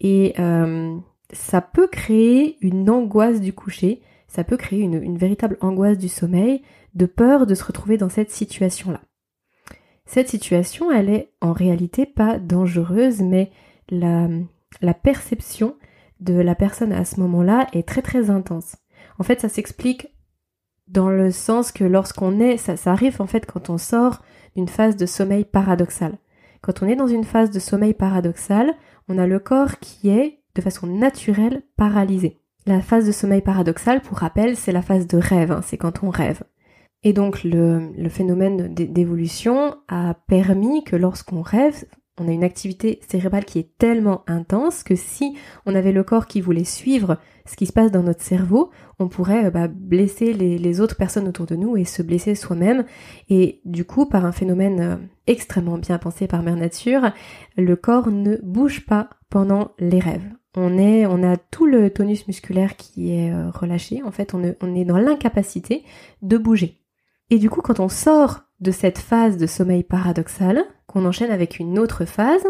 et 0.00 0.34
euh, 0.38 0.96
ça 1.32 1.60
peut 1.60 1.88
créer 1.88 2.58
une 2.60 2.88
angoisse 2.90 3.40
du 3.40 3.52
coucher, 3.52 4.02
ça 4.28 4.44
peut 4.44 4.56
créer 4.56 4.80
une, 4.80 5.16
véritable 5.16 5.58
angoisse 5.60 5.98
du 5.98 6.08
sommeil, 6.08 6.62
de 6.94 7.06
peur 7.06 7.46
de 7.46 7.54
se 7.54 7.64
retrouver 7.64 7.96
dans 7.96 8.08
cette 8.08 8.30
situation-là. 8.30 9.00
Cette 10.04 10.28
situation, 10.28 10.90
elle 10.90 11.08
est 11.08 11.32
en 11.40 11.52
réalité 11.52 12.06
pas 12.06 12.38
dangereuse, 12.38 13.20
mais 13.20 13.50
la, 13.88 14.94
perception 14.94 15.76
de 16.20 16.34
la 16.34 16.54
personne 16.54 16.92
à 16.92 17.04
ce 17.04 17.20
moment-là 17.20 17.66
est 17.72 17.86
très 17.86 18.02
très 18.02 18.30
intense. 18.30 18.76
En 19.18 19.22
fait, 19.22 19.40
ça 19.40 19.48
s'explique 19.48 20.08
dans 20.88 21.08
le 21.08 21.30
sens 21.30 21.72
que 21.72 21.84
lorsqu'on 21.84 22.40
est, 22.40 22.56
ça, 22.56 22.76
ça 22.76 22.92
arrive 22.92 23.20
en 23.20 23.26
fait 23.26 23.46
quand 23.46 23.70
on 23.70 23.78
sort 23.78 24.22
d'une 24.56 24.68
phase 24.68 24.96
de 24.96 25.06
sommeil 25.06 25.44
paradoxal. 25.44 26.18
Quand 26.60 26.82
on 26.82 26.88
est 26.88 26.96
dans 26.96 27.06
une 27.06 27.24
phase 27.24 27.50
de 27.50 27.58
sommeil 27.58 27.94
paradoxal, 27.94 28.72
on 29.08 29.18
a 29.18 29.26
le 29.26 29.38
corps 29.38 29.78
qui 29.80 30.10
est, 30.10 30.40
de 30.54 30.62
façon 30.62 30.86
naturelle, 30.86 31.62
paralysé. 31.76 32.40
La 32.66 32.80
phase 32.80 33.06
de 33.06 33.12
sommeil 33.12 33.40
paradoxal, 33.40 34.00
pour 34.00 34.18
rappel, 34.18 34.56
c'est 34.56 34.70
la 34.70 34.82
phase 34.82 35.06
de 35.06 35.18
rêve, 35.18 35.50
hein, 35.50 35.62
c'est 35.64 35.78
quand 35.78 36.04
on 36.04 36.10
rêve. 36.10 36.42
Et 37.04 37.12
donc 37.12 37.42
le, 37.42 37.92
phénomène 38.08 38.72
d'évolution 38.74 39.76
a 39.88 40.14
permis 40.26 40.84
que 40.84 40.96
lorsqu'on 40.96 41.42
rêve, 41.42 41.84
on 42.20 42.28
a 42.28 42.32
une 42.32 42.44
activité 42.44 43.00
cérébrale 43.08 43.44
qui 43.44 43.58
est 43.58 43.76
tellement 43.78 44.22
intense 44.26 44.82
que 44.82 44.94
si 44.94 45.36
on 45.66 45.74
avait 45.74 45.92
le 45.92 46.04
corps 46.04 46.26
qui 46.26 46.40
voulait 46.40 46.64
suivre 46.64 47.18
ce 47.46 47.56
qui 47.56 47.66
se 47.66 47.72
passe 47.72 47.90
dans 47.90 48.04
notre 48.04 48.22
cerveau, 48.22 48.70
on 49.00 49.08
pourrait 49.08 49.50
bah, 49.50 49.66
blesser 49.66 50.32
les, 50.32 50.80
autres 50.80 50.96
personnes 50.96 51.26
autour 51.26 51.46
de 51.46 51.56
nous 51.56 51.76
et 51.76 51.84
se 51.84 52.02
blesser 52.02 52.36
soi-même. 52.36 52.84
Et 53.28 53.60
du 53.64 53.84
coup, 53.84 54.06
par 54.06 54.24
un 54.24 54.30
phénomène 54.30 54.80
euh, 54.80 54.96
extrêmement 55.26 55.78
bien 55.78 55.98
pensé 55.98 56.28
par 56.28 56.42
Mère 56.42 56.56
Nature, 56.56 57.10
le 57.56 57.74
corps 57.74 58.12
ne 58.12 58.36
bouge 58.42 58.86
pas 58.86 59.10
pendant 59.28 59.72
les 59.80 59.98
rêves. 59.98 60.30
On 60.54 60.78
est, 60.78 61.06
on 61.06 61.24
a 61.24 61.36
tout 61.36 61.66
le 61.66 61.90
tonus 61.90 62.28
musculaire 62.28 62.76
qui 62.76 63.14
est 63.14 63.32
euh, 63.32 63.50
relâché. 63.50 64.02
En 64.04 64.12
fait, 64.12 64.34
on 64.34 64.74
est 64.74 64.84
dans 64.84 64.98
l'incapacité 64.98 65.82
de 66.20 66.36
bouger. 66.36 66.81
Et 67.32 67.38
du 67.38 67.48
coup, 67.48 67.62
quand 67.62 67.80
on 67.80 67.88
sort 67.88 68.40
de 68.60 68.70
cette 68.70 68.98
phase 68.98 69.38
de 69.38 69.46
sommeil 69.46 69.84
paradoxal, 69.84 70.66
qu'on 70.86 71.06
enchaîne 71.06 71.30
avec 71.30 71.58
une 71.58 71.78
autre 71.78 72.04
phase, 72.04 72.44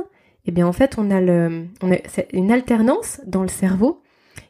eh 0.44 0.50
bien 0.50 0.66
en 0.66 0.72
fait 0.72 0.98
on 0.98 1.08
a, 1.12 1.20
on 1.20 1.92
a 1.92 1.98
une 2.32 2.50
alternance 2.50 3.20
dans 3.24 3.42
le 3.42 3.48
cerveau 3.48 4.02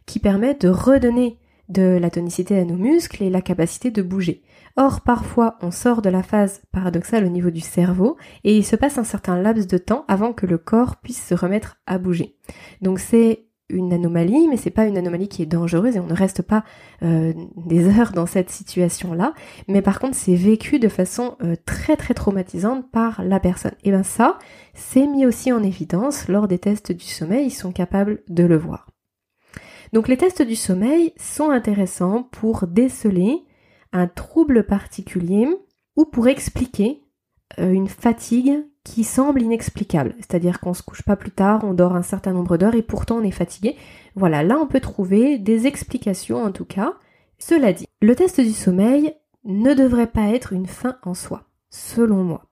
qui 0.06 0.20
permet 0.20 0.54
de 0.54 0.70
redonner 0.70 1.38
de 1.68 1.98
la 2.00 2.08
tonicité 2.08 2.58
à 2.58 2.64
nos 2.64 2.78
muscles 2.78 3.22
et 3.22 3.28
la 3.28 3.42
capacité 3.42 3.90
de 3.90 4.00
bouger. 4.00 4.42
Or, 4.76 5.02
parfois, 5.02 5.58
on 5.60 5.70
sort 5.70 6.00
de 6.00 6.08
la 6.08 6.22
phase 6.22 6.62
paradoxale 6.72 7.26
au 7.26 7.28
niveau 7.28 7.50
du 7.50 7.60
cerveau 7.60 8.16
et 8.42 8.56
il 8.56 8.64
se 8.64 8.74
passe 8.74 8.96
un 8.96 9.04
certain 9.04 9.36
laps 9.36 9.66
de 9.66 9.76
temps 9.76 10.06
avant 10.08 10.32
que 10.32 10.46
le 10.46 10.56
corps 10.56 10.96
puisse 10.96 11.22
se 11.22 11.34
remettre 11.34 11.76
à 11.86 11.98
bouger. 11.98 12.38
Donc 12.80 13.00
c'est 13.00 13.48
une 13.72 13.92
anomalie, 13.92 14.46
mais 14.48 14.56
c'est 14.56 14.70
pas 14.70 14.84
une 14.84 14.96
anomalie 14.96 15.28
qui 15.28 15.42
est 15.42 15.46
dangereuse 15.46 15.96
et 15.96 16.00
on 16.00 16.06
ne 16.06 16.14
reste 16.14 16.42
pas 16.42 16.64
euh, 17.02 17.32
des 17.56 17.88
heures 17.88 18.12
dans 18.12 18.26
cette 18.26 18.50
situation-là. 18.50 19.34
Mais 19.68 19.82
par 19.82 19.98
contre, 19.98 20.16
c'est 20.16 20.34
vécu 20.34 20.78
de 20.78 20.88
façon 20.88 21.36
euh, 21.42 21.56
très 21.66 21.96
très 21.96 22.14
traumatisante 22.14 22.90
par 22.90 23.22
la 23.24 23.40
personne. 23.40 23.74
Et 23.82 23.90
bien 23.90 24.02
ça, 24.02 24.38
c'est 24.74 25.06
mis 25.06 25.26
aussi 25.26 25.52
en 25.52 25.62
évidence 25.62 26.28
lors 26.28 26.48
des 26.48 26.58
tests 26.58 26.92
du 26.92 27.06
sommeil. 27.06 27.46
Ils 27.46 27.50
sont 27.50 27.72
capables 27.72 28.22
de 28.28 28.44
le 28.44 28.56
voir. 28.56 28.88
Donc 29.92 30.08
les 30.08 30.16
tests 30.16 30.42
du 30.42 30.56
sommeil 30.56 31.12
sont 31.18 31.50
intéressants 31.50 32.28
pour 32.30 32.66
déceler 32.66 33.42
un 33.92 34.06
trouble 34.06 34.64
particulier 34.64 35.48
ou 35.96 36.06
pour 36.06 36.28
expliquer 36.28 37.01
une 37.58 37.88
fatigue 37.88 38.64
qui 38.84 39.04
semble 39.04 39.42
inexplicable. 39.42 40.14
C'est-à-dire 40.18 40.60
qu'on 40.60 40.74
se 40.74 40.82
couche 40.82 41.02
pas 41.02 41.16
plus 41.16 41.30
tard, 41.30 41.62
on 41.64 41.74
dort 41.74 41.94
un 41.94 42.02
certain 42.02 42.32
nombre 42.32 42.56
d'heures 42.56 42.74
et 42.74 42.82
pourtant 42.82 43.18
on 43.18 43.22
est 43.22 43.30
fatigué. 43.30 43.76
Voilà, 44.16 44.42
là 44.42 44.58
on 44.58 44.66
peut 44.66 44.80
trouver 44.80 45.38
des 45.38 45.66
explications 45.66 46.42
en 46.42 46.52
tout 46.52 46.64
cas. 46.64 46.94
Cela 47.38 47.72
dit, 47.72 47.86
le 48.00 48.14
test 48.14 48.40
du 48.40 48.52
sommeil 48.52 49.14
ne 49.44 49.74
devrait 49.74 50.06
pas 50.06 50.28
être 50.28 50.52
une 50.52 50.66
fin 50.66 50.98
en 51.02 51.14
soi, 51.14 51.44
selon 51.70 52.22
moi. 52.22 52.46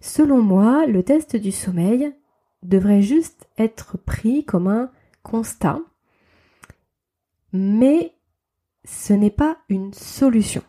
Selon 0.00 0.40
moi, 0.40 0.86
le 0.86 1.02
test 1.02 1.36
du 1.36 1.52
sommeil 1.52 2.14
devrait 2.62 3.02
juste 3.02 3.48
être 3.58 3.98
pris 3.98 4.44
comme 4.44 4.68
un 4.68 4.90
constat, 5.22 5.80
mais 7.52 8.14
ce 8.84 9.12
n'est 9.12 9.30
pas 9.30 9.58
une 9.68 9.92
solution. 9.92 10.62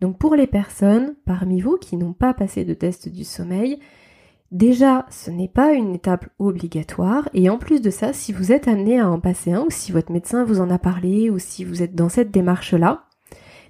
Donc 0.00 0.18
pour 0.18 0.34
les 0.34 0.46
personnes 0.46 1.14
parmi 1.24 1.60
vous 1.60 1.76
qui 1.76 1.96
n'ont 1.96 2.12
pas 2.12 2.34
passé 2.34 2.64
de 2.64 2.74
test 2.74 3.08
du 3.08 3.24
sommeil, 3.24 3.78
déjà 4.52 5.06
ce 5.10 5.30
n'est 5.30 5.48
pas 5.48 5.72
une 5.72 5.94
étape 5.94 6.28
obligatoire 6.38 7.28
et 7.34 7.50
en 7.50 7.58
plus 7.58 7.80
de 7.80 7.90
ça, 7.90 8.12
si 8.12 8.32
vous 8.32 8.52
êtes 8.52 8.68
amené 8.68 9.00
à 9.00 9.10
en 9.10 9.20
passer 9.20 9.52
un 9.52 9.62
ou 9.62 9.70
si 9.70 9.92
votre 9.92 10.12
médecin 10.12 10.44
vous 10.44 10.60
en 10.60 10.70
a 10.70 10.78
parlé 10.78 11.30
ou 11.30 11.38
si 11.38 11.64
vous 11.64 11.82
êtes 11.82 11.94
dans 11.94 12.08
cette 12.08 12.30
démarche-là, 12.30 13.04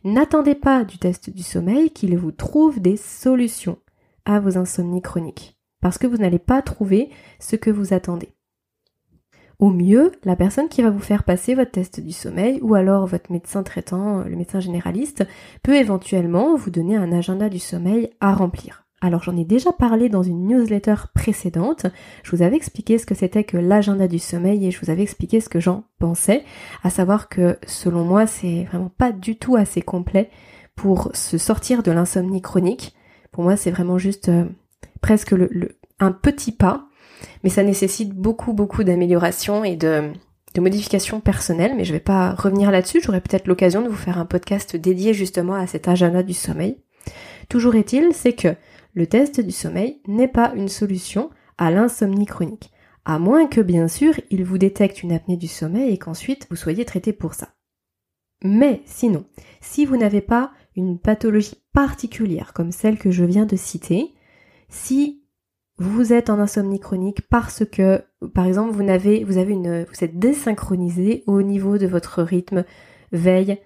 n'attendez 0.04 0.54
pas 0.54 0.84
du 0.84 0.98
test 0.98 1.30
du 1.30 1.42
sommeil 1.42 1.90
qu'il 1.90 2.16
vous 2.16 2.32
trouve 2.32 2.80
des 2.80 2.96
solutions 2.96 3.78
à 4.24 4.40
vos 4.40 4.58
insomnies 4.58 5.02
chroniques 5.02 5.58
parce 5.80 5.98
que 5.98 6.06
vous 6.06 6.16
n'allez 6.16 6.38
pas 6.38 6.62
trouver 6.62 7.10
ce 7.38 7.56
que 7.56 7.70
vous 7.70 7.94
attendez. 7.94 8.28
Au 9.58 9.70
mieux, 9.70 10.12
la 10.22 10.36
personne 10.36 10.68
qui 10.68 10.82
va 10.82 10.90
vous 10.90 11.00
faire 11.00 11.24
passer 11.24 11.56
votre 11.56 11.72
test 11.72 11.98
du 11.98 12.12
sommeil 12.12 12.60
ou 12.62 12.76
alors 12.76 13.06
votre 13.06 13.32
médecin 13.32 13.64
traitant, 13.64 14.22
le 14.22 14.36
médecin 14.36 14.60
généraliste, 14.60 15.26
peut 15.64 15.74
éventuellement 15.74 16.54
vous 16.54 16.70
donner 16.70 16.96
un 16.96 17.10
agenda 17.10 17.48
du 17.48 17.58
sommeil 17.58 18.10
à 18.20 18.32
remplir. 18.34 18.84
Alors 19.00 19.22
j'en 19.22 19.36
ai 19.36 19.44
déjà 19.44 19.72
parlé 19.72 20.08
dans 20.08 20.22
une 20.22 20.46
newsletter 20.46 20.94
précédente, 21.12 21.86
je 22.22 22.34
vous 22.34 22.42
avais 22.42 22.56
expliqué 22.56 22.98
ce 22.98 23.06
que 23.06 23.14
c'était 23.14 23.44
que 23.44 23.56
l'agenda 23.56 24.08
du 24.08 24.18
sommeil 24.18 24.66
et 24.66 24.70
je 24.70 24.80
vous 24.80 24.90
avais 24.90 25.02
expliqué 25.02 25.40
ce 25.40 25.48
que 25.48 25.60
j'en 25.60 25.84
pensais, 26.00 26.44
à 26.82 26.90
savoir 26.90 27.28
que 27.28 27.58
selon 27.66 28.04
moi 28.04 28.26
c'est 28.26 28.64
vraiment 28.64 28.90
pas 28.96 29.12
du 29.12 29.36
tout 29.36 29.54
assez 29.54 29.82
complet 29.82 30.30
pour 30.74 31.10
se 31.14 31.38
sortir 31.38 31.84
de 31.84 31.92
l'insomnie 31.92 32.42
chronique. 32.42 32.94
Pour 33.30 33.44
moi 33.44 33.56
c'est 33.56 33.70
vraiment 33.70 33.98
juste 33.98 34.30
euh, 34.30 34.46
presque 35.00 35.32
un 36.00 36.12
petit 36.12 36.52
pas 36.52 36.87
mais 37.42 37.50
ça 37.50 37.62
nécessite 37.62 38.14
beaucoup, 38.14 38.52
beaucoup 38.52 38.84
d'améliorations 38.84 39.64
et 39.64 39.76
de, 39.76 40.12
modifications 40.58 41.20
personnelles, 41.20 41.74
mais 41.76 41.84
je 41.84 41.92
vais 41.92 42.00
pas 42.00 42.34
revenir 42.34 42.72
là-dessus, 42.72 43.00
j'aurai 43.00 43.20
peut-être 43.20 43.46
l'occasion 43.46 43.80
de 43.80 43.88
vous 43.88 43.94
faire 43.94 44.18
un 44.18 44.26
podcast 44.26 44.74
dédié 44.74 45.14
justement 45.14 45.54
à 45.54 45.68
cet 45.68 45.86
agenda 45.86 46.24
du 46.24 46.34
sommeil. 46.34 46.78
Toujours 47.48 47.76
est-il, 47.76 48.12
c'est 48.12 48.32
que 48.32 48.56
le 48.92 49.06
test 49.06 49.40
du 49.40 49.52
sommeil 49.52 50.00
n'est 50.08 50.26
pas 50.26 50.52
une 50.56 50.66
solution 50.66 51.30
à 51.58 51.70
l'insomnie 51.70 52.26
chronique, 52.26 52.72
à 53.04 53.20
moins 53.20 53.46
que 53.46 53.60
bien 53.60 53.86
sûr 53.86 54.14
il 54.30 54.44
vous 54.44 54.58
détecte 54.58 55.04
une 55.04 55.12
apnée 55.12 55.36
du 55.36 55.46
sommeil 55.46 55.92
et 55.92 55.98
qu'ensuite 55.98 56.48
vous 56.50 56.56
soyez 56.56 56.84
traité 56.84 57.12
pour 57.12 57.34
ça. 57.34 57.50
Mais 58.42 58.82
sinon, 58.84 59.24
si 59.60 59.84
vous 59.84 59.96
n'avez 59.96 60.20
pas 60.20 60.52
une 60.76 60.98
pathologie 60.98 61.62
particulière 61.72 62.52
comme 62.52 62.72
celle 62.72 62.98
que 62.98 63.10
je 63.10 63.24
viens 63.24 63.46
de 63.46 63.56
citer, 63.56 64.14
si 64.68 65.22
vous 65.78 66.12
êtes 66.12 66.28
en 66.28 66.40
insomnie 66.40 66.80
chronique 66.80 67.22
parce 67.28 67.64
que, 67.64 68.02
par 68.34 68.46
exemple, 68.46 68.72
vous 68.72 68.88
avez, 68.88 69.22
vous 69.24 69.38
avez 69.38 69.52
une, 69.52 69.84
vous 69.84 70.04
êtes 70.04 70.18
désynchronisé 70.18 71.22
au 71.26 71.42
niveau 71.42 71.78
de 71.78 71.86
votre 71.86 72.22
rythme 72.22 72.64
veille, 73.12 73.58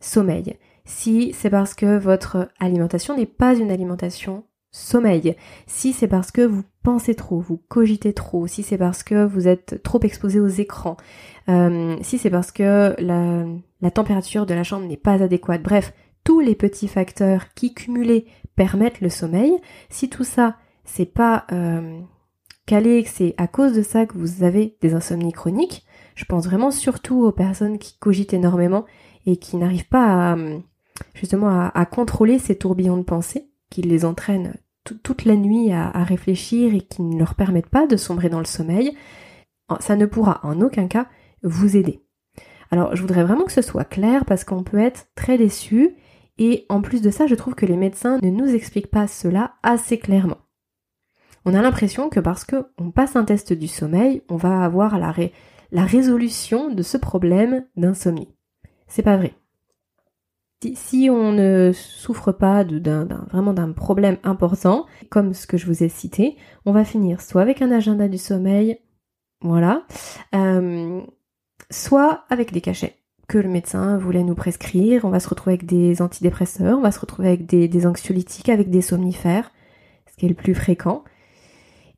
sommeil. 0.00 0.56
Si 0.84 1.32
c'est 1.32 1.50
parce 1.50 1.74
que 1.74 1.96
votre 1.98 2.48
alimentation 2.60 3.16
n'est 3.16 3.24
pas 3.24 3.54
une 3.54 3.70
alimentation 3.70 4.44
sommeil, 4.70 5.36
si 5.66 5.92
c'est 5.92 6.08
parce 6.08 6.30
que 6.30 6.42
vous 6.42 6.64
pensez 6.82 7.14
trop, 7.14 7.40
vous 7.40 7.56
cogitez 7.68 8.12
trop, 8.12 8.46
si 8.46 8.62
c'est 8.62 8.76
parce 8.76 9.02
que 9.02 9.24
vous 9.24 9.48
êtes 9.48 9.82
trop 9.82 10.00
exposé 10.02 10.40
aux 10.40 10.48
écrans, 10.48 10.96
euh, 11.48 11.96
si 12.02 12.18
c'est 12.18 12.28
parce 12.28 12.50
que 12.50 12.94
la, 12.98 13.46
la 13.80 13.90
température 13.90 14.44
de 14.44 14.52
la 14.52 14.64
chambre 14.64 14.86
n'est 14.86 14.96
pas 14.96 15.22
adéquate, 15.22 15.62
bref, 15.62 15.94
tous 16.24 16.40
les 16.40 16.54
petits 16.54 16.88
facteurs 16.88 17.54
qui 17.54 17.72
cumulés 17.72 18.26
permettent 18.56 19.00
le 19.00 19.10
sommeil, 19.10 19.56
si 19.88 20.10
tout 20.10 20.24
ça 20.24 20.56
c'est 20.84 21.12
pas 21.12 21.46
euh, 21.52 22.00
calé 22.66 23.02
que 23.02 23.08
c'est 23.08 23.34
à 23.36 23.46
cause 23.46 23.72
de 23.74 23.82
ça 23.82 24.06
que 24.06 24.16
vous 24.16 24.42
avez 24.42 24.76
des 24.80 24.94
insomnies 24.94 25.32
chroniques. 25.32 25.84
Je 26.14 26.24
pense 26.24 26.46
vraiment 26.46 26.70
surtout 26.70 27.24
aux 27.24 27.32
personnes 27.32 27.78
qui 27.78 27.98
cogitent 27.98 28.34
énormément 28.34 28.84
et 29.26 29.36
qui 29.36 29.56
n'arrivent 29.56 29.88
pas 29.88 30.32
à, 30.32 30.36
justement 31.14 31.70
à, 31.74 31.86
contrôler 31.86 32.38
ces 32.38 32.56
tourbillons 32.56 32.96
de 32.96 33.02
pensée 33.02 33.50
qui 33.70 33.82
les 33.82 34.04
entraînent 34.04 34.54
toute 34.84 35.24
la 35.24 35.34
nuit 35.34 35.72
à, 35.72 35.88
à, 35.88 36.04
réfléchir 36.04 36.74
et 36.74 36.82
qui 36.82 37.02
ne 37.02 37.18
leur 37.18 37.34
permettent 37.34 37.70
pas 37.70 37.86
de 37.86 37.96
sombrer 37.96 38.28
dans 38.28 38.38
le 38.38 38.44
sommeil. 38.44 38.96
Ça 39.80 39.96
ne 39.96 40.06
pourra 40.06 40.40
en 40.42 40.60
aucun 40.60 40.86
cas 40.88 41.06
vous 41.42 41.76
aider. 41.76 42.04
Alors 42.70 42.94
je 42.94 43.00
voudrais 43.00 43.24
vraiment 43.24 43.44
que 43.44 43.52
ce 43.52 43.62
soit 43.62 43.84
clair 43.84 44.24
parce 44.24 44.44
qu'on 44.44 44.62
peut 44.62 44.78
être 44.78 45.06
très 45.14 45.38
déçu 45.38 45.96
et 46.38 46.66
en 46.68 46.80
plus 46.80 47.02
de 47.02 47.10
ça 47.10 47.26
je 47.26 47.34
trouve 47.34 47.54
que 47.54 47.66
les 47.66 47.76
médecins 47.76 48.18
ne 48.22 48.30
nous 48.30 48.54
expliquent 48.54 48.90
pas 48.90 49.06
cela 49.06 49.54
assez 49.62 49.98
clairement 49.98 50.38
on 51.44 51.54
a 51.54 51.62
l'impression 51.62 52.08
que 52.08 52.20
parce 52.20 52.44
qu'on 52.44 52.90
passe 52.90 53.16
un 53.16 53.24
test 53.24 53.52
du 53.52 53.68
sommeil, 53.68 54.22
on 54.28 54.36
va 54.36 54.64
avoir 54.64 54.98
la, 54.98 55.84
résolution 55.84 56.72
de 56.72 56.82
ce 56.82 56.96
problème 56.96 57.64
d'insomnie. 57.76 58.28
C'est 58.86 59.02
pas 59.02 59.16
vrai. 59.16 59.34
Si, 60.74 61.10
on 61.10 61.32
ne 61.32 61.72
souffre 61.74 62.32
pas 62.32 62.64
vraiment 62.64 63.52
d'un 63.52 63.72
problème 63.72 64.16
important, 64.22 64.86
comme 65.10 65.34
ce 65.34 65.46
que 65.46 65.58
je 65.58 65.66
vous 65.66 65.82
ai 65.82 65.90
cité, 65.90 66.36
on 66.64 66.72
va 66.72 66.86
finir 66.86 67.20
soit 67.20 67.42
avec 67.42 67.60
un 67.60 67.70
agenda 67.70 68.08
du 68.08 68.16
sommeil, 68.16 68.78
voilà, 69.42 69.82
euh, 70.34 71.02
soit 71.70 72.24
avec 72.30 72.50
des 72.52 72.62
cachets 72.62 72.96
que 73.28 73.36
le 73.36 73.48
médecin 73.50 73.98
voulait 73.98 74.22
nous 74.22 74.34
prescrire. 74.34 75.04
On 75.04 75.10
va 75.10 75.20
se 75.20 75.28
retrouver 75.28 75.54
avec 75.54 75.66
des 75.66 76.00
antidépresseurs, 76.00 76.78
on 76.78 76.82
va 76.82 76.92
se 76.92 77.00
retrouver 77.00 77.28
avec 77.28 77.44
des 77.44 77.86
anxiolytiques, 77.86 78.48
avec 78.48 78.70
des 78.70 78.80
somnifères, 78.80 79.50
ce 80.10 80.16
qui 80.16 80.24
est 80.24 80.30
le 80.30 80.34
plus 80.34 80.54
fréquent. 80.54 81.04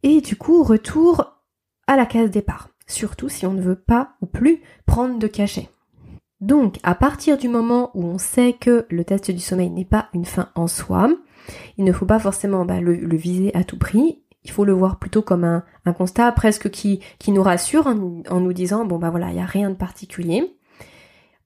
Et 0.02 0.20
du 0.20 0.36
coup, 0.36 0.62
retour 0.62 1.42
à 1.86 1.96
la 1.96 2.06
case 2.06 2.30
départ, 2.30 2.68
surtout 2.86 3.28
si 3.28 3.46
on 3.46 3.52
ne 3.52 3.62
veut 3.62 3.80
pas 3.80 4.14
ou 4.20 4.26
plus 4.26 4.62
prendre 4.86 5.18
de 5.18 5.26
cachet. 5.26 5.68
Donc, 6.40 6.78
à 6.82 6.94
partir 6.94 7.38
du 7.38 7.48
moment 7.48 7.90
où 7.94 8.04
on 8.04 8.18
sait 8.18 8.52
que 8.52 8.86
le 8.90 9.04
test 9.04 9.30
du 9.30 9.40
sommeil 9.40 9.70
n'est 9.70 9.86
pas 9.86 10.08
une 10.12 10.26
fin 10.26 10.50
en 10.54 10.66
soi, 10.66 11.08
il 11.78 11.84
ne 11.84 11.92
faut 11.92 12.06
pas 12.06 12.18
forcément 12.18 12.64
bah, 12.64 12.80
le, 12.80 13.16
viser 13.16 13.54
à 13.54 13.64
tout 13.64 13.78
prix. 13.78 14.22
Il 14.44 14.50
faut 14.50 14.64
le 14.64 14.72
voir 14.72 14.98
plutôt 14.98 15.22
comme 15.22 15.44
un, 15.44 15.92
constat 15.92 16.30
presque 16.32 16.70
qui, 16.70 17.00
nous 17.28 17.42
rassure 17.42 17.86
en, 17.86 18.22
en, 18.28 18.40
nous 18.40 18.52
disant 18.52 18.84
bon 18.84 18.98
bah 18.98 19.10
voilà, 19.10 19.30
il 19.30 19.34
n'y 19.34 19.40
a 19.40 19.46
rien 19.46 19.70
de 19.70 19.76
particulier. 19.76 20.56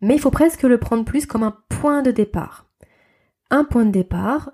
Mais 0.01 0.17
il 0.17 0.21
faut 0.21 0.31
presque 0.31 0.63
le 0.63 0.79
prendre 0.79 1.05
plus 1.05 1.27
comme 1.27 1.43
un 1.43 1.57
point 1.69 2.03
de 2.03 2.11
départ. 2.11 2.67
Un 3.51 3.65
point 3.65 3.85
de 3.85 3.91
départ, 3.91 4.53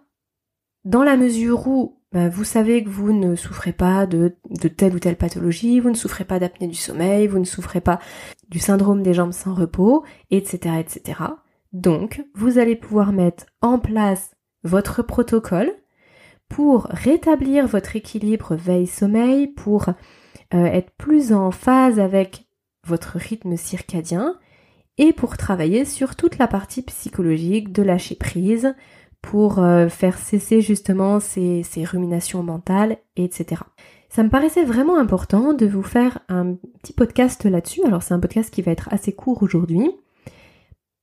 dans 0.84 1.02
la 1.02 1.16
mesure 1.16 1.66
où 1.66 1.95
bah, 2.12 2.28
vous 2.28 2.44
savez 2.44 2.84
que 2.84 2.88
vous 2.88 3.12
ne 3.12 3.34
souffrez 3.34 3.72
pas 3.72 4.06
de, 4.06 4.36
telle 4.76 4.94
ou 4.94 4.98
telle 4.98 5.16
pathologie, 5.16 5.80
vous 5.80 5.90
ne 5.90 5.96
souffrez 5.96 6.24
pas 6.24 6.38
d'apnée 6.38 6.68
du 6.68 6.76
sommeil, 6.76 7.26
vous 7.26 7.38
ne 7.38 7.44
souffrez 7.44 7.80
pas 7.80 7.98
du 8.48 8.58
syndrome 8.58 9.02
des 9.02 9.14
jambes 9.14 9.32
sans 9.32 9.54
repos, 9.54 10.04
etc., 10.30 10.76
etc. 10.78 11.20
Donc, 11.72 12.24
vous 12.34 12.58
allez 12.58 12.76
pouvoir 12.76 13.12
mettre 13.12 13.46
en 13.60 13.78
place 13.78 14.36
votre 14.62 15.02
protocole 15.02 15.72
pour 16.48 16.84
rétablir 16.84 17.66
votre 17.66 17.96
équilibre 17.96 18.54
veille-sommeil, 18.54 19.48
pour 19.48 19.88
euh, 20.54 20.64
être 20.64 20.92
plus 20.96 21.32
en 21.32 21.50
phase 21.50 21.98
avec 21.98 22.46
votre 22.86 23.18
rythme 23.18 23.56
circadien 23.56 24.38
et 24.96 25.12
pour 25.12 25.36
travailler 25.36 25.84
sur 25.84 26.16
toute 26.16 26.38
la 26.38 26.46
partie 26.46 26.82
psychologique 26.82 27.72
de 27.72 27.82
lâcher 27.82 28.14
prise, 28.14 28.74
pour 29.26 29.58
euh, 29.58 29.88
faire 29.88 30.18
cesser 30.18 30.60
justement 30.60 31.18
ces, 31.18 31.64
ruminations 31.84 32.44
mentales, 32.44 32.98
etc. 33.16 33.62
Ça 34.08 34.22
me 34.22 34.28
paraissait 34.28 34.64
vraiment 34.64 34.98
important 34.98 35.52
de 35.52 35.66
vous 35.66 35.82
faire 35.82 36.20
un 36.28 36.54
petit 36.80 36.92
podcast 36.92 37.44
là-dessus. 37.44 37.82
Alors 37.84 38.04
c'est 38.04 38.14
un 38.14 38.20
podcast 38.20 38.54
qui 38.54 38.62
va 38.62 38.70
être 38.70 38.88
assez 38.92 39.12
court 39.12 39.42
aujourd'hui. 39.42 39.90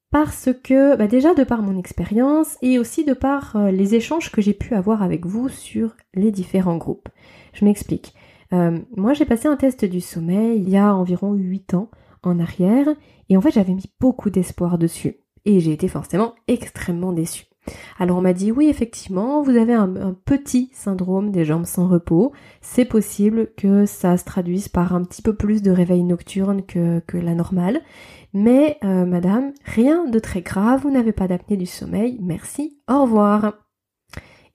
Parce 0.09 0.49
que 0.63 0.95
bah, 0.95 1.07
déjà 1.07 1.33
de 1.33 1.43
par 1.43 1.61
mon 1.63 1.77
expérience 1.77 2.57
et 2.61 2.79
aussi 2.79 3.03
de 3.03 3.13
par 3.13 3.57
euh, 3.57 3.71
les 3.71 3.93
échanges 3.93 4.31
que 4.31 4.41
j'ai 4.41 4.53
pu 4.53 4.73
avoir 4.73 5.03
avec 5.03 5.25
vous 5.25 5.49
sur 5.49 5.95
les 6.13 6.31
différents 6.31 6.77
groupes. 6.77 7.09
Je 7.51 7.65
m'explique. 7.65 8.13
Euh, 8.53 8.79
moi, 8.95 9.13
j'ai 9.13 9.25
passé 9.25 9.47
un 9.49 9.57
test 9.57 9.83
du 9.83 9.99
sommeil 9.99 10.59
il 10.59 10.69
y 10.69 10.77
a 10.77 10.95
environ 10.95 11.33
8 11.33 11.73
ans 11.73 11.89
en 12.21 12.39
arrière, 12.39 12.87
et 13.27 13.35
en 13.35 13.41
fait, 13.41 13.51
j'avais 13.51 13.73
mis 13.73 13.91
beaucoup 13.99 14.29
d'espoir 14.29 14.77
dessus. 14.77 15.17
Et 15.45 15.59
j'ai 15.59 15.73
été 15.73 15.87
forcément 15.87 16.35
extrêmement 16.47 17.11
déçue. 17.11 17.47
Alors 17.99 18.17
on 18.17 18.21
m'a 18.21 18.33
dit 18.33 18.51
oui 18.51 18.67
effectivement 18.67 19.41
vous 19.41 19.55
avez 19.55 19.73
un, 19.73 20.15
petit 20.25 20.69
syndrome 20.73 21.31
des 21.31 21.45
jambes 21.45 21.65
sans 21.65 21.87
repos. 21.87 22.33
C'est 22.61 22.85
possible 22.85 23.49
que 23.57 23.85
ça 23.85 24.17
se 24.17 24.25
traduise 24.25 24.67
par 24.67 24.95
un 24.95 25.03
petit 25.03 25.21
peu 25.21 25.35
plus 25.35 25.61
de 25.61 25.71
réveil 25.71 26.03
nocturne 26.03 26.63
que, 26.63 27.01
la 27.13 27.35
normale. 27.35 27.81
Mais 28.33 28.77
euh, 28.83 29.05
madame, 29.05 29.53
rien 29.63 30.05
de 30.05 30.19
très 30.19 30.41
grave, 30.41 30.81
vous 30.81 30.91
n'avez 30.91 31.11
pas 31.11 31.27
d'apnée 31.27 31.57
du 31.57 31.67
sommeil, 31.67 32.17
merci, 32.19 32.77
au 32.89 33.03
revoir. 33.03 33.53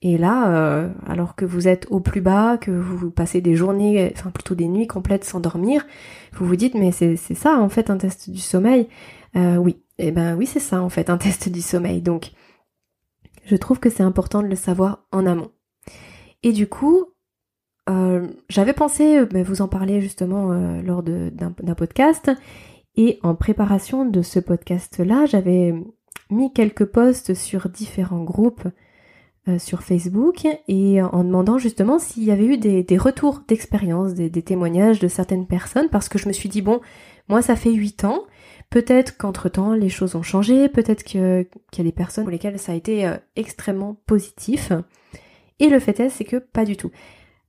Et 0.01 0.17
là, 0.17 0.49
euh, 0.49 0.89
alors 1.07 1.35
que 1.35 1.43
vous 1.43 1.67
êtes 1.67 1.85
au 1.89 1.99
plus 1.99 2.21
bas, 2.21 2.57
que 2.57 2.71
vous 2.71 3.11
passez 3.11 3.41
des 3.41 3.55
journées, 3.55 4.11
enfin 4.15 4.31
plutôt 4.31 4.55
des 4.55 4.69
nuits 4.69 4.87
complètes 4.87 5.25
sans 5.25 5.41
dormir, 5.41 5.85
vous 6.33 6.45
vous 6.45 6.55
dites 6.55 6.73
mais 6.73 6.91
c'est 6.91 7.17
ça 7.17 7.59
en 7.59 7.67
fait 7.67 7.89
un 7.89 7.97
test 7.97 8.29
du 8.29 8.39
sommeil. 8.39 8.87
Euh, 9.35 9.57
oui, 9.57 9.77
eh 9.97 10.11
ben 10.11 10.35
oui 10.37 10.45
c'est 10.45 10.61
ça 10.61 10.81
en 10.81 10.89
fait 10.89 11.09
un 11.09 11.17
test 11.17 11.49
du 11.49 11.61
sommeil. 11.61 12.01
Donc 12.01 12.31
je 13.49 13.55
trouve 13.55 13.79
que 13.79 13.89
c'est 13.89 14.03
important 14.03 14.41
de 14.41 14.47
le 14.47 14.55
savoir 14.55 15.05
en 15.11 15.25
amont. 15.25 15.51
Et 16.43 16.53
du 16.53 16.67
coup, 16.67 17.05
euh, 17.89 18.27
j'avais 18.47 18.73
pensé 18.73 19.25
mais 19.33 19.43
vous 19.43 19.61
en 19.61 19.67
parler 19.67 19.99
justement 19.99 20.53
lors 20.81 21.01
d'un 21.03 21.75
podcast 21.75 22.31
et 22.95 23.19
en 23.23 23.35
préparation 23.35 24.05
de 24.05 24.21
ce 24.21 24.39
podcast-là, 24.39 25.25
j'avais 25.25 25.73
mis 26.29 26.53
quelques 26.53 26.85
posts 26.85 27.33
sur 27.33 27.69
différents 27.69 28.23
groupes 28.23 28.67
euh, 29.47 29.57
sur 29.57 29.83
Facebook 29.83 30.45
et 30.67 31.01
en 31.01 31.23
demandant 31.23 31.57
justement 31.57 31.97
s'il 31.97 32.23
y 32.23 32.31
avait 32.31 32.45
eu 32.45 32.57
des, 32.57 32.97
retours 32.97 33.41
d'expérience, 33.47 34.13
des, 34.13 34.29
témoignages 34.41 34.99
de 34.99 35.07
certaines 35.07 35.47
personnes 35.47 35.89
parce 35.89 36.09
que 36.09 36.19
je 36.19 36.27
me 36.27 36.33
suis 36.33 36.49
dit 36.49 36.61
bon, 36.61 36.81
moi 37.29 37.41
ça 37.41 37.55
fait 37.55 37.71
8 37.71 38.03
ans, 38.03 38.23
peut-être 38.69 39.17
qu'entre-temps 39.17 39.73
les 39.73 39.89
choses 39.89 40.15
ont 40.15 40.23
changé, 40.23 40.69
peut-être 40.69 41.03
qu'il 41.03 41.21
y 41.21 41.81
a 41.81 41.83
des 41.83 41.91
personnes 41.91 42.23
pour 42.23 42.31
lesquelles 42.31 42.59
ça 42.59 42.71
a 42.71 42.75
été 42.75 43.07
euh, 43.07 43.17
extrêmement 43.35 43.97
positif. 44.05 44.71
Et 45.59 45.69
le 45.69 45.79
fait 45.79 45.99
est, 45.99 46.09
c'est 46.09 46.25
que 46.25 46.37
pas 46.37 46.65
du 46.65 46.77
tout. 46.77 46.91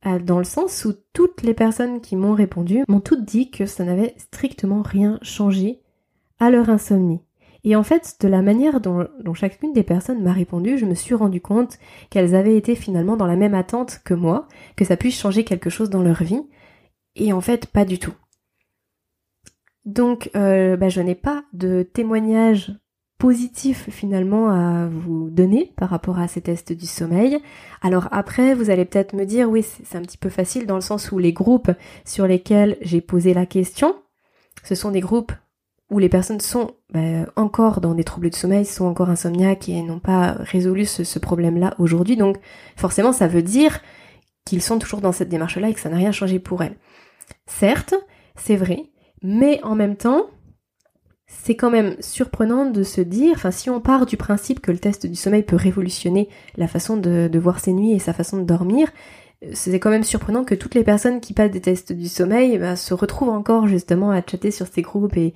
Euh, 0.06 0.18
dans 0.18 0.38
le 0.38 0.44
sens 0.44 0.84
où 0.84 0.94
toutes 1.12 1.42
les 1.42 1.54
personnes 1.54 2.00
qui 2.00 2.16
m'ont 2.16 2.32
répondu 2.32 2.84
m'ont 2.88 3.00
toutes 3.00 3.24
dit 3.24 3.50
que 3.50 3.66
ça 3.66 3.84
n'avait 3.84 4.14
strictement 4.16 4.82
rien 4.82 5.18
changé 5.22 5.80
à 6.38 6.50
leur 6.50 6.70
insomnie. 6.70 7.20
Et 7.64 7.76
en 7.76 7.82
fait, 7.82 8.16
de 8.20 8.28
la 8.28 8.40
manière 8.40 8.80
dont, 8.80 9.06
chacune 9.34 9.74
des 9.74 9.82
personnes 9.82 10.22
m'a 10.22 10.32
répondu, 10.32 10.78
je 10.78 10.86
me 10.86 10.94
suis 10.94 11.14
rendu 11.14 11.42
compte 11.42 11.78
qu'elles 12.08 12.34
avaient 12.34 12.56
été 12.56 12.74
finalement 12.74 13.16
dans 13.16 13.26
la 13.26 13.36
même 13.36 13.54
attente 13.54 14.00
que 14.02 14.14
moi, 14.14 14.48
que 14.76 14.86
ça 14.86 14.96
puisse 14.96 15.18
changer 15.18 15.44
quelque 15.44 15.68
chose 15.68 15.90
dans 15.90 16.02
leur 16.02 16.22
vie. 16.22 16.42
Et 17.16 17.34
en 17.34 17.42
fait, 17.42 17.66
pas 17.66 17.84
du 17.84 17.98
tout. 17.98 18.14
Donc, 19.84 20.30
euh, 20.36 20.76
bah, 20.76 20.88
je 20.88 21.00
n'ai 21.00 21.14
pas 21.14 21.44
de 21.52 21.82
témoignage 21.82 22.72
positif 23.18 23.90
finalement 23.90 24.48
à 24.50 24.88
vous 24.88 25.28
donner 25.30 25.72
par 25.76 25.90
rapport 25.90 26.18
à 26.18 26.26
ces 26.26 26.40
tests 26.40 26.72
du 26.72 26.86
sommeil. 26.86 27.38
Alors 27.82 28.08
après, 28.12 28.54
vous 28.54 28.70
allez 28.70 28.86
peut-être 28.86 29.14
me 29.14 29.26
dire, 29.26 29.48
oui, 29.48 29.62
c'est 29.62 29.98
un 29.98 30.02
petit 30.02 30.16
peu 30.16 30.30
facile 30.30 30.66
dans 30.66 30.74
le 30.74 30.80
sens 30.80 31.12
où 31.12 31.18
les 31.18 31.34
groupes 31.34 31.70
sur 32.04 32.26
lesquels 32.26 32.78
j'ai 32.80 33.02
posé 33.02 33.34
la 33.34 33.44
question, 33.44 33.94
ce 34.64 34.74
sont 34.74 34.90
des 34.90 35.00
groupes 35.00 35.32
où 35.90 35.98
les 35.98 36.08
personnes 36.08 36.40
sont 36.40 36.76
bah, 36.92 37.26
encore 37.36 37.80
dans 37.80 37.94
des 37.94 38.04
troubles 38.04 38.30
de 38.30 38.34
sommeil, 38.34 38.64
sont 38.64 38.86
encore 38.86 39.10
insomniaques 39.10 39.68
et 39.68 39.82
n'ont 39.82 39.98
pas 39.98 40.32
résolu 40.38 40.86
ce, 40.86 41.18
problème-là 41.18 41.74
aujourd'hui. 41.78 42.16
Donc 42.16 42.38
forcément, 42.76 43.12
ça 43.12 43.28
veut 43.28 43.42
dire 43.42 43.80
qu'ils 44.46 44.62
sont 44.62 44.78
toujours 44.78 45.00
dans 45.00 45.12
cette 45.12 45.28
démarche-là 45.28 45.68
et 45.68 45.74
que 45.74 45.80
ça 45.80 45.90
n'a 45.90 45.96
rien 45.96 46.12
changé 46.12 46.38
pour 46.38 46.62
elles. 46.62 46.76
Certes, 47.46 47.94
c'est 48.36 48.56
vrai, 48.56 48.84
mais 49.22 49.60
en 49.62 49.74
même 49.74 49.96
temps, 49.96 50.26
c'est 51.26 51.54
quand 51.54 51.70
même 51.70 51.94
surprenant 52.00 52.68
de 52.68 52.82
se 52.82 53.00
dire, 53.00 53.32
enfin 53.36 53.50
si 53.50 53.70
on 53.70 53.80
part 53.80 54.04
du 54.04 54.16
principe 54.16 54.60
que 54.60 54.72
le 54.72 54.78
test 54.78 55.06
du 55.06 55.14
sommeil 55.14 55.44
peut 55.44 55.56
révolutionner 55.56 56.28
la 56.56 56.66
façon 56.66 56.96
de, 56.96 57.30
voir 57.38 57.60
ses 57.60 57.72
nuits 57.72 57.92
et 57.92 57.98
sa 57.98 58.12
façon 58.12 58.38
de 58.38 58.44
dormir, 58.44 58.90
c'est 59.52 59.78
quand 59.78 59.90
même 59.90 60.04
surprenant 60.04 60.44
que 60.44 60.54
toutes 60.54 60.74
les 60.74 60.84
personnes 60.84 61.20
qui 61.20 61.32
passent 61.32 61.52
des 61.52 61.60
tests 61.60 61.92
du 61.92 62.08
sommeil 62.08 62.58
bah, 62.58 62.76
se 62.76 62.92
retrouvent 62.92 63.30
encore 63.30 63.68
justement 63.68 64.10
à 64.10 64.20
chatter 64.26 64.50
sur 64.50 64.66
ces 64.66 64.82
groupes 64.82 65.16
et, 65.16 65.32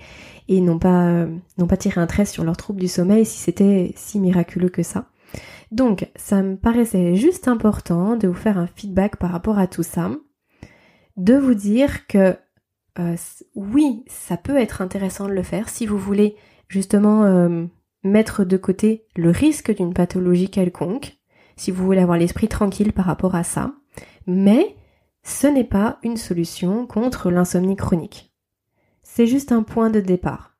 et 0.48 0.60
n'ont 0.60 0.78
pas, 0.78 1.06
euh, 1.06 1.26
pas 1.68 1.76
tiré 1.76 2.00
un 2.00 2.06
trait 2.06 2.26
sur 2.26 2.44
leurs 2.44 2.56
troubles 2.56 2.80
du 2.80 2.88
sommeil 2.88 3.24
si 3.24 3.38
c'était 3.38 3.92
si 3.96 4.20
miraculeux 4.20 4.68
que 4.68 4.82
ça. 4.82 5.06
Donc, 5.70 6.10
ça 6.16 6.42
me 6.42 6.56
paraissait 6.56 7.16
juste 7.16 7.48
important 7.48 8.16
de 8.16 8.28
vous 8.28 8.34
faire 8.34 8.58
un 8.58 8.66
feedback 8.66 9.16
par 9.16 9.30
rapport 9.30 9.58
à 9.58 9.66
tout 9.66 9.82
ça, 9.82 10.10
de 11.16 11.34
vous 11.34 11.54
dire 11.54 12.06
que 12.06 12.36
euh, 12.98 13.16
oui, 13.54 14.04
ça 14.06 14.36
peut 14.36 14.56
être 14.56 14.82
intéressant 14.82 15.26
de 15.26 15.32
le 15.32 15.42
faire 15.42 15.68
si 15.68 15.86
vous 15.86 15.98
voulez 15.98 16.36
justement 16.68 17.24
euh, 17.24 17.66
mettre 18.04 18.44
de 18.44 18.56
côté 18.56 19.06
le 19.16 19.30
risque 19.30 19.74
d'une 19.74 19.94
pathologie 19.94 20.50
quelconque, 20.50 21.18
si 21.56 21.70
vous 21.70 21.84
voulez 21.84 22.00
avoir 22.00 22.18
l'esprit 22.18 22.48
tranquille 22.48 22.92
par 22.92 23.06
rapport 23.06 23.34
à 23.34 23.44
ça. 23.44 23.74
Mais 24.26 24.76
ce 25.22 25.46
n'est 25.46 25.64
pas 25.64 25.98
une 26.02 26.16
solution 26.16 26.86
contre 26.86 27.30
l'insomnie 27.30 27.76
chronique. 27.76 28.32
C'est 29.02 29.26
juste 29.26 29.52
un 29.52 29.62
point 29.62 29.90
de 29.90 30.00
départ. 30.00 30.56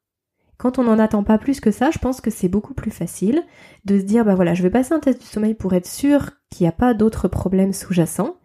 Quand 0.57 0.79
on 0.79 0.85
n'en 0.85 0.99
attend 0.99 1.25
pas 1.25 1.39
plus 1.39 1.61
que 1.61 1.71
ça, 1.71 1.91
je 1.91 1.99
pense 1.99 2.21
que 2.21 2.31
c'est 2.31 2.49
beaucoup 2.49 2.75
plus 2.75 2.91
facile 2.91 3.43
de 3.85 3.99
se 3.99 4.05
dire, 4.05 4.25
bah 4.25 4.35
voilà, 4.35 4.55
je 4.55 4.63
vais 4.63 4.71
passer 4.71 4.95
un 4.95 5.01
test 5.01 5.21
du 5.21 5.27
sommeil 5.27 5.55
pour 5.55 5.75
être 5.75 5.89
sûr 5.89 6.31
qu'il 6.51 6.65
n'y 6.65 6.69
a 6.69 6.73
pas 6.73 6.95
d'autres 6.95 7.29
problèmes 7.29 7.73
sous-jacents. 7.73 8.37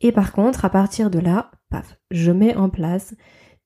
Et 0.00 0.12
par 0.12 0.32
contre, 0.32 0.64
à 0.64 0.70
partir 0.70 1.10
de 1.10 1.18
là, 1.18 1.50
je 2.10 2.32
mets 2.32 2.54
en 2.54 2.68
place 2.68 3.14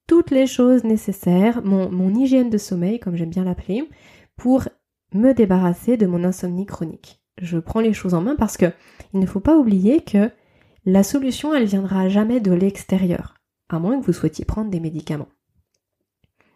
toutes 0.06 0.30
les 0.30 0.46
choses 0.46 0.84
nécessaires, 0.84 1.62
mon, 1.64 1.90
mon 1.90 2.14
hygiène 2.14 2.50
de 2.50 2.58
sommeil, 2.58 2.98
comme 2.98 3.16
j'aime 3.16 3.30
bien 3.30 3.44
l'appeler, 3.44 3.88
pour 4.36 4.68
me 5.12 5.32
débarrasser 5.32 5.96
de 5.96 6.06
mon 6.06 6.24
insomnie 6.24 6.66
chronique. 6.66 7.20
Je 7.40 7.58
prends 7.58 7.80
les 7.80 7.92
choses 7.92 8.14
en 8.14 8.20
main 8.20 8.36
parce 8.36 8.56
que 8.56 8.72
il 9.12 9.20
ne 9.20 9.26
faut 9.26 9.40
pas 9.40 9.56
oublier 9.56 10.02
que 10.02 10.30
la 10.84 11.02
solution, 11.02 11.54
elle 11.54 11.66
viendra 11.66 12.08
jamais 12.08 12.40
de 12.40 12.52
l'extérieur, 12.52 13.34
à 13.68 13.78
moins 13.78 14.00
que 14.00 14.06
vous 14.06 14.12
souhaitiez 14.12 14.44
prendre 14.44 14.70
des 14.70 14.80
médicaments. 14.80 15.28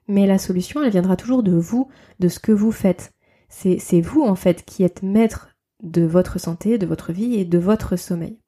Mais 0.09 0.27
la 0.27 0.39
solution, 0.39 0.83
elle 0.83 0.91
viendra 0.91 1.17
toujours 1.17 1.43
de 1.43 1.55
vous, 1.55 1.89
de 2.19 2.29
ce 2.29 2.39
que 2.39 2.53
vous 2.53 2.73
faites. 2.73 3.13
C'est 3.49 4.01
vous, 4.01 4.23
en 4.23 4.35
fait, 4.35 4.65
qui 4.65 4.83
êtes 4.83 5.03
maître 5.03 5.51
de 5.83 6.03
votre 6.03 6.41
santé, 6.41 6.79
de 6.79 6.87
votre 6.87 7.13
vie 7.13 7.35
et 7.35 7.45
de 7.45 7.59
votre 7.59 7.97
sommeil. 7.97 8.39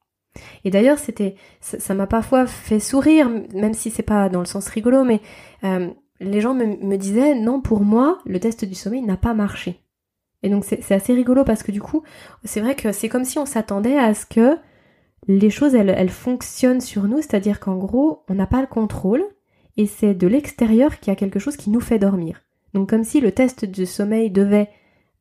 Et 0.63 0.69
d'ailleurs, 0.69 0.99
c'était, 0.99 1.35
ça 1.61 1.93
m'a 1.93 2.07
parfois 2.07 2.45
fait 2.45 2.79
sourire, 2.79 3.29
même 3.53 3.73
si 3.73 3.89
c'est 3.89 4.03
pas 4.03 4.29
dans 4.29 4.39
le 4.39 4.45
sens 4.45 4.67
rigolo, 4.67 5.03
mais 5.03 5.21
euh, 5.63 5.89
les 6.19 6.41
gens 6.41 6.53
me, 6.53 6.97
disaient 6.97 7.35
non, 7.35 7.61
pour 7.61 7.81
moi, 7.81 8.19
le 8.25 8.39
test 8.39 8.65
du 8.65 8.75
sommeil 8.75 9.01
n'a 9.01 9.17
pas 9.17 9.33
marché. 9.33 9.81
Et 10.43 10.49
donc 10.49 10.63
c'est 10.63 10.91
assez 10.91 11.13
rigolo 11.13 11.43
parce 11.43 11.63
que 11.63 11.71
du 11.71 11.81
coup, 11.81 12.03
c'est 12.43 12.61
vrai 12.61 12.75
que 12.75 12.91
c'est 12.91 13.09
comme 13.09 13.25
si 13.25 13.39
on 13.39 13.47
s'attendait 13.47 13.97
à 13.97 14.13
ce 14.13 14.27
que 14.27 14.57
les 15.27 15.49
choses, 15.49 15.73
elles, 15.73 16.09
fonctionnent 16.09 16.81
sur 16.81 17.05
nous, 17.05 17.17
c'est-à-dire 17.17 17.59
qu'en 17.59 17.77
gros, 17.77 18.23
on 18.29 18.35
n'a 18.35 18.45
pas 18.45 18.61
le 18.61 18.67
contrôle, 18.67 19.23
et 19.75 19.87
c'est 19.87 20.13
de 20.13 20.27
l'extérieur 20.27 20.99
qu'il 20.99 21.11
y 21.11 21.15
a 21.15 21.15
quelque 21.15 21.39
chose 21.39 21.57
qui 21.57 21.71
nous 21.71 21.79
fait 21.79 21.97
dormir. 21.97 22.43
Donc 22.75 22.89
comme 22.89 23.03
si 23.03 23.21
le 23.21 23.31
test 23.31 23.65
du 23.65 23.87
sommeil 23.87 24.29
devait, 24.29 24.69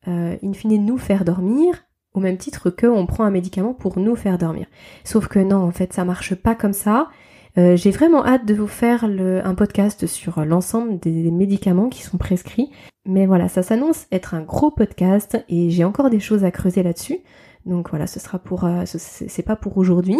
euh, 0.08 0.36
in 0.42 0.52
fine, 0.52 0.84
nous 0.84 0.98
faire 0.98 1.24
dormir, 1.24 1.86
au 2.14 2.20
même 2.20 2.38
titre 2.38 2.70
qu'on 2.70 3.06
prend 3.06 3.24
un 3.24 3.30
médicament 3.30 3.74
pour 3.74 3.98
nous 3.98 4.16
faire 4.16 4.38
dormir. 4.38 4.66
Sauf 5.04 5.28
que 5.28 5.40
non, 5.40 5.62
en 5.62 5.72
fait, 5.72 5.92
ça 5.92 6.04
marche 6.04 6.34
pas 6.34 6.54
comme 6.54 6.72
ça. 6.72 7.08
Euh, 7.56 7.76
j'ai 7.76 7.90
vraiment 7.90 8.24
hâte 8.24 8.46
de 8.46 8.54
vous 8.54 8.66
faire 8.66 9.04
un 9.04 9.54
podcast 9.54 10.06
sur 10.06 10.44
l'ensemble 10.44 10.98
des 10.98 11.30
médicaments 11.30 11.88
qui 11.88 12.02
sont 12.02 12.16
prescrits. 12.16 12.70
Mais 13.06 13.26
voilà, 13.26 13.48
ça 13.48 13.62
s'annonce 13.62 14.06
être 14.10 14.34
un 14.34 14.42
gros 14.42 14.70
podcast 14.70 15.44
et 15.48 15.70
j'ai 15.70 15.84
encore 15.84 16.10
des 16.10 16.20
choses 16.20 16.44
à 16.44 16.50
creuser 16.50 16.82
là-dessus. 16.82 17.18
Donc 17.66 17.90
voilà, 17.90 18.06
ce 18.06 18.20
sera 18.20 18.38
pour, 18.38 18.64
euh, 18.64 18.84
c'est 18.86 19.42
pas 19.44 19.56
pour 19.56 19.78
aujourd'hui. 19.78 20.18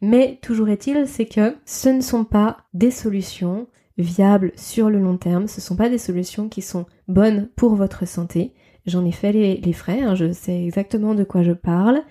Mais 0.00 0.38
toujours 0.42 0.68
est-il, 0.68 1.06
c'est 1.06 1.26
que 1.26 1.56
ce 1.64 1.88
ne 1.88 2.00
sont 2.00 2.24
pas 2.24 2.58
des 2.74 2.90
solutions 2.90 3.66
viables 3.98 4.52
sur 4.56 4.90
le 4.90 4.98
long 4.98 5.16
terme. 5.16 5.46
Ce 5.46 5.60
ne 5.60 5.62
sont 5.62 5.76
pas 5.76 5.88
des 5.88 5.98
solutions 5.98 6.48
qui 6.48 6.62
sont 6.62 6.86
bonnes 7.08 7.48
pour 7.56 7.74
votre 7.74 8.06
santé. 8.06 8.54
J'en 8.86 9.04
ai 9.04 9.12
fait 9.12 9.32
les, 9.32 9.72
frais, 9.72 10.00
hein, 10.02 10.14
je 10.14 10.32
sais 10.32 10.64
exactement 10.64 11.14
de 11.14 11.24
quoi 11.24 11.42
je 11.42 11.52
parle. 11.52 12.02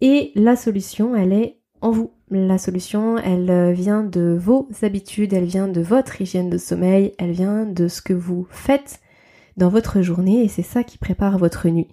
Et 0.00 0.32
la 0.34 0.56
solution, 0.56 1.14
elle 1.14 1.32
est 1.32 1.60
en 1.80 1.90
vous. 1.90 2.12
La 2.30 2.58
solution, 2.58 3.18
elle 3.18 3.50
euh, 3.50 3.72
vient 3.72 4.04
de 4.04 4.36
vos 4.40 4.68
habitudes, 4.82 5.32
elle 5.32 5.44
vient 5.44 5.68
de 5.68 5.80
votre 5.80 6.20
hygiène 6.20 6.48
de 6.48 6.58
sommeil, 6.58 7.12
elle 7.18 7.32
vient 7.32 7.66
de 7.66 7.88
ce 7.88 8.02
que 8.02 8.12
vous 8.12 8.46
faites 8.50 9.00
dans 9.56 9.68
votre 9.68 10.00
journée 10.00 10.44
et 10.44 10.48
c'est 10.48 10.62
ça 10.62 10.84
qui 10.84 10.96
prépare 10.96 11.38
votre 11.38 11.68
nuit 11.68 11.88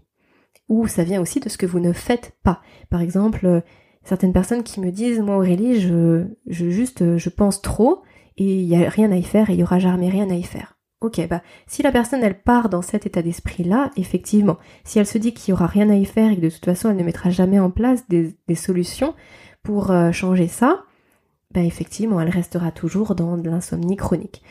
ou 0.70 0.88
ça 0.88 1.04
vient 1.04 1.22
aussi 1.22 1.40
de 1.40 1.50
ce 1.50 1.58
que 1.58 1.66
vous 1.66 1.80
ne 1.80 1.94
faites 1.94 2.34
pas. 2.44 2.62
Par 2.90 3.02
exemple, 3.02 3.46
euh, 3.46 3.62
certaines 4.04 4.34
personnes 4.34 4.64
qui 4.64 4.80
me 4.80 4.92
disent 4.92 5.20
moi 5.20 5.38
Aurélie, 5.38 5.80
je, 5.80 6.26
je 6.48 6.70
juste 6.70 7.02
euh, 7.02 7.18
je 7.18 7.30
pense 7.30 7.62
trop 7.62 8.04
et 8.38 8.62
il 8.62 8.66
y 8.66 8.76
a 8.76 8.90
rien 8.90 9.12
à 9.12 9.16
y 9.16 9.24
faire 9.24 9.50
et 9.50 9.54
il 9.54 9.60
y 9.60 9.64
aura 9.64 9.80
jamais 9.80 10.10
rien 10.10 10.30
à 10.30 10.36
y 10.36 10.44
faire. 10.44 10.77
Ok, 11.00 11.22
bah 11.30 11.44
si 11.68 11.84
la 11.84 11.92
personne 11.92 12.24
elle 12.24 12.42
part 12.42 12.70
dans 12.70 12.82
cet 12.82 13.06
état 13.06 13.22
d'esprit 13.22 13.64
là, 13.64 13.92
effectivement, 13.98 14.58
si 14.84 14.98
elle 14.98 15.06
se 15.06 15.20
dit 15.20 15.32
qu'il 15.32 15.52
y 15.52 15.54
aura 15.54 15.68
rien 15.68 15.92
à 15.92 15.96
y 15.96 16.06
faire 16.06 16.32
et 16.32 16.36
que 16.36 16.42
de 16.42 16.50
toute 16.50 16.66
façon 16.66 16.90
elle 16.90 16.98
ne 16.98 17.04
mettra 17.04 17.30
jamais 17.30 17.60
en 17.60 17.70
place 17.70 18.08
des, 18.10 18.36
solutions 18.56 19.14
pour 19.62 19.92
euh, 19.92 20.12
changer 20.12 20.48
ça, 20.48 20.86
bah 21.54 21.62
effectivement, 21.62 22.20
elle 22.20 22.30
restera 22.30 22.72
toujours 22.72 23.14
dans 23.14 23.38
de 23.38 23.48
l'insomnie 23.48 23.96
chronique. 23.96 24.42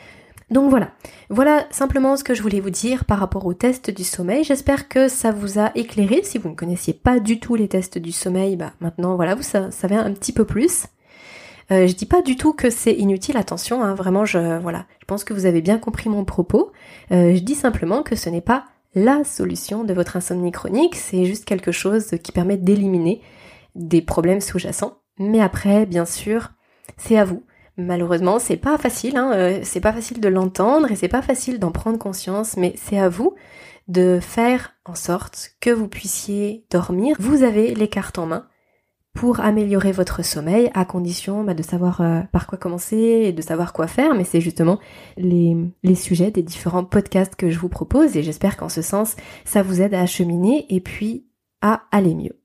Donc 0.49 0.69
voilà, 0.69 0.91
voilà 1.29 1.67
simplement 1.69 2.15
ce 2.15 2.23
que 2.23 2.33
je 2.33 2.41
voulais 2.41 2.61
vous 2.61 2.69
dire 2.69 3.03
par 3.03 3.19
rapport 3.19 3.45
au 3.45 3.53
test 3.53 3.89
du 3.89 4.05
sommeil. 4.05 4.45
J'espère 4.45 4.87
que 4.87 5.09
ça 5.09 5.33
vous 5.33 5.59
a 5.59 5.71
éclairé. 5.75 6.21
Si 6.23 6.37
vous 6.37 6.47
ne 6.47 6.55
connaissiez 6.55 6.93
pas 6.93 7.19
du 7.19 7.41
tout 7.41 7.55
les 7.55 7.67
tests 7.67 7.97
du 7.97 8.13
sommeil, 8.13 8.55
bah 8.55 8.71
maintenant 8.79 9.17
voilà, 9.17 9.35
vous 9.35 9.43
savez 9.43 9.95
un 9.97 10.13
petit 10.13 10.31
peu 10.31 10.45
plus. 10.45 10.85
Euh, 11.71 11.85
je 11.85 11.93
dis 11.93 12.05
pas 12.05 12.21
du 12.21 12.37
tout 12.37 12.53
que 12.53 12.69
c'est 12.69 12.93
inutile, 12.93 13.35
attention, 13.35 13.83
hein, 13.83 13.93
vraiment 13.93 14.23
je 14.23 14.57
voilà, 14.59 14.85
pense 15.07 15.23
que 15.23 15.33
vous 15.33 15.45
avez 15.45 15.61
bien 15.61 15.79
compris 15.79 16.09
mon 16.09 16.25
propos. 16.25 16.71
Euh, 17.11 17.33
je 17.33 17.39
dis 17.39 17.55
simplement 17.55 18.03
que 18.03 18.15
ce 18.15 18.29
n'est 18.29 18.41
pas 18.41 18.65
la 18.93 19.23
solution 19.23 19.83
de 19.83 19.93
votre 19.93 20.17
insomnie 20.17 20.51
chronique, 20.51 20.95
c'est 20.95 21.25
juste 21.25 21.45
quelque 21.45 21.71
chose 21.71 22.15
qui 22.23 22.31
permet 22.31 22.57
d'éliminer 22.57 23.21
des 23.75 24.01
problèmes 24.01 24.41
sous-jacents. 24.41 24.99
Mais 25.19 25.39
après, 25.41 25.85
bien 25.85 26.05
sûr, 26.05 26.51
c'est 26.97 27.17
à 27.17 27.25
vous. 27.25 27.43
Malheureusement, 27.77 28.39
c'est 28.39 28.57
pas 28.57 28.77
facile, 28.77 29.17
hein, 29.17 29.31
euh, 29.33 29.59
c'est 29.63 29.81
pas 29.81 29.93
facile 29.93 30.19
de 30.19 30.27
l'entendre 30.27 30.91
et 30.91 30.95
c'est 30.95 31.07
pas 31.07 31.21
facile 31.21 31.59
d'en 31.59 31.71
prendre 31.71 31.99
conscience, 31.99 32.57
mais 32.57 32.73
c'est 32.75 32.97
à 32.97 33.07
vous 33.07 33.35
de 33.87 34.19
faire 34.19 34.73
en 34.85 34.95
sorte 34.95 35.51
que 35.61 35.69
vous 35.69 35.87
puissiez 35.87 36.65
dormir. 36.71 37.15
Vous 37.19 37.43
avez 37.43 37.75
les 37.75 37.87
cartes 37.87 38.17
en 38.17 38.25
main 38.25 38.47
pour 39.17 39.39
améliorer 39.39 39.91
votre 39.91 40.23
sommeil, 40.23 40.69
à 40.75 40.85
condition 40.85 41.43
bah, 41.43 41.55
de 41.55 41.63
savoir 41.63 42.01
euh, 42.01 42.21
par 42.31 42.45
quoi 42.45 42.59
commencer 42.59 42.95
et 42.95 43.31
de 43.33 43.41
savoir 43.41 43.73
quoi 43.73 43.87
faire, 43.87 44.13
mais 44.13 44.23
c'est 44.23 44.41
justement 44.41 44.79
les, 45.17 45.55
sujets 45.95 46.29
des 46.29 46.43
différents 46.43 46.83
podcasts 46.83 47.35
que 47.35 47.49
je 47.49 47.57
vous 47.57 47.67
propose 47.67 48.15
et 48.15 48.21
j'espère 48.21 48.57
qu'en 48.57 48.69
ce 48.69 48.83
sens, 48.83 49.15
ça 49.43 49.63
vous 49.63 49.81
aide 49.81 49.95
à 49.95 50.05
cheminer 50.05 50.67
et 50.69 50.81
puis 50.81 51.25
à 51.63 51.81
aller 51.91 52.13
mieux. 52.13 52.39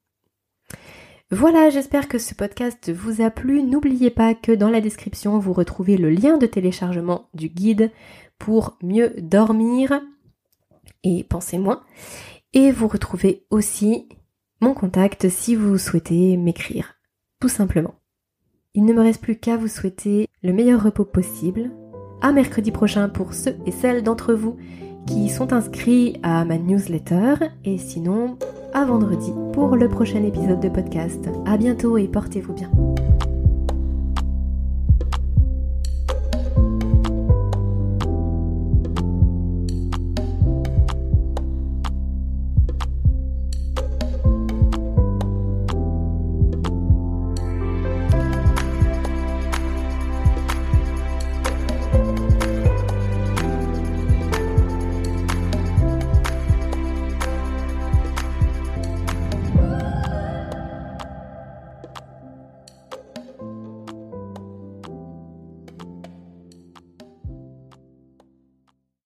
Voilà, 1.31 1.69
j'espère 1.69 2.09
que 2.09 2.17
ce 2.17 2.35
podcast 2.35 2.91
vous 2.91 3.21
a 3.21 3.29
plu. 3.29 3.63
N'oubliez 3.63 4.09
pas 4.09 4.33
que 4.33 4.53
dans 4.53 4.71
la 4.71 4.81
description, 4.81 5.39
vous 5.39 5.53
retrouvez 5.53 5.99
le 5.99 6.09
lien 6.09 6.39
de 6.39 6.47
téléchargement 6.47 7.29
du 7.35 7.51
guide 7.51 7.91
pour 8.39 8.79
mieux 8.83 9.13
dormir 9.19 10.01
et 11.05 11.23
penser 11.25 11.59
moins. 11.59 11.83
Et 12.55 12.73
vous 12.73 12.89
retrouvez 12.89 13.45
aussi 13.51 14.09
mon 14.63 14.75
contact 14.75 15.29
si 15.29 15.57
vous 15.57 15.77
souhaitez 15.77 16.37
m'écrire, 16.37 16.95
tout 17.41 17.49
simplement. 17.49 17.95
Il 18.75 18.85
ne 18.85 18.93
me 18.93 19.01
reste 19.01 19.21
plus 19.21 19.37
qu'à 19.37 19.57
vous 19.57 19.69
souhaiter 19.69 20.29
le 20.43 20.53
meilleur 20.53 20.83
repos 20.83 21.05
possible. 21.05 21.73
À 22.23 22.33
mercredi 22.33 22.71
prochain 22.71 23.09
pour 23.09 23.35
ceux 23.35 23.57
et 23.67 23.73
celles 23.73 24.05
d'entre 24.05 24.33
vous 24.33 24.57
qui 25.07 25.29
sont 25.29 25.53
inscrits 25.53 26.21
à 26.23 26.45
ma 26.45 26.59
newsletter 26.59 27.35
et 27.65 27.77
sinon 27.77 28.39
à 28.73 28.85
vendredi 28.85 29.33
pour 29.53 29.75
le 29.75 29.89
prochain 29.89 30.23
épisode 30.23 30.61
de 30.61 30.69
podcast. 30.69 31.29
À 31.45 31.57
bientôt 31.57 31.99
et 31.99 32.07
portez-vous 32.07 32.53
bien. 32.53 32.71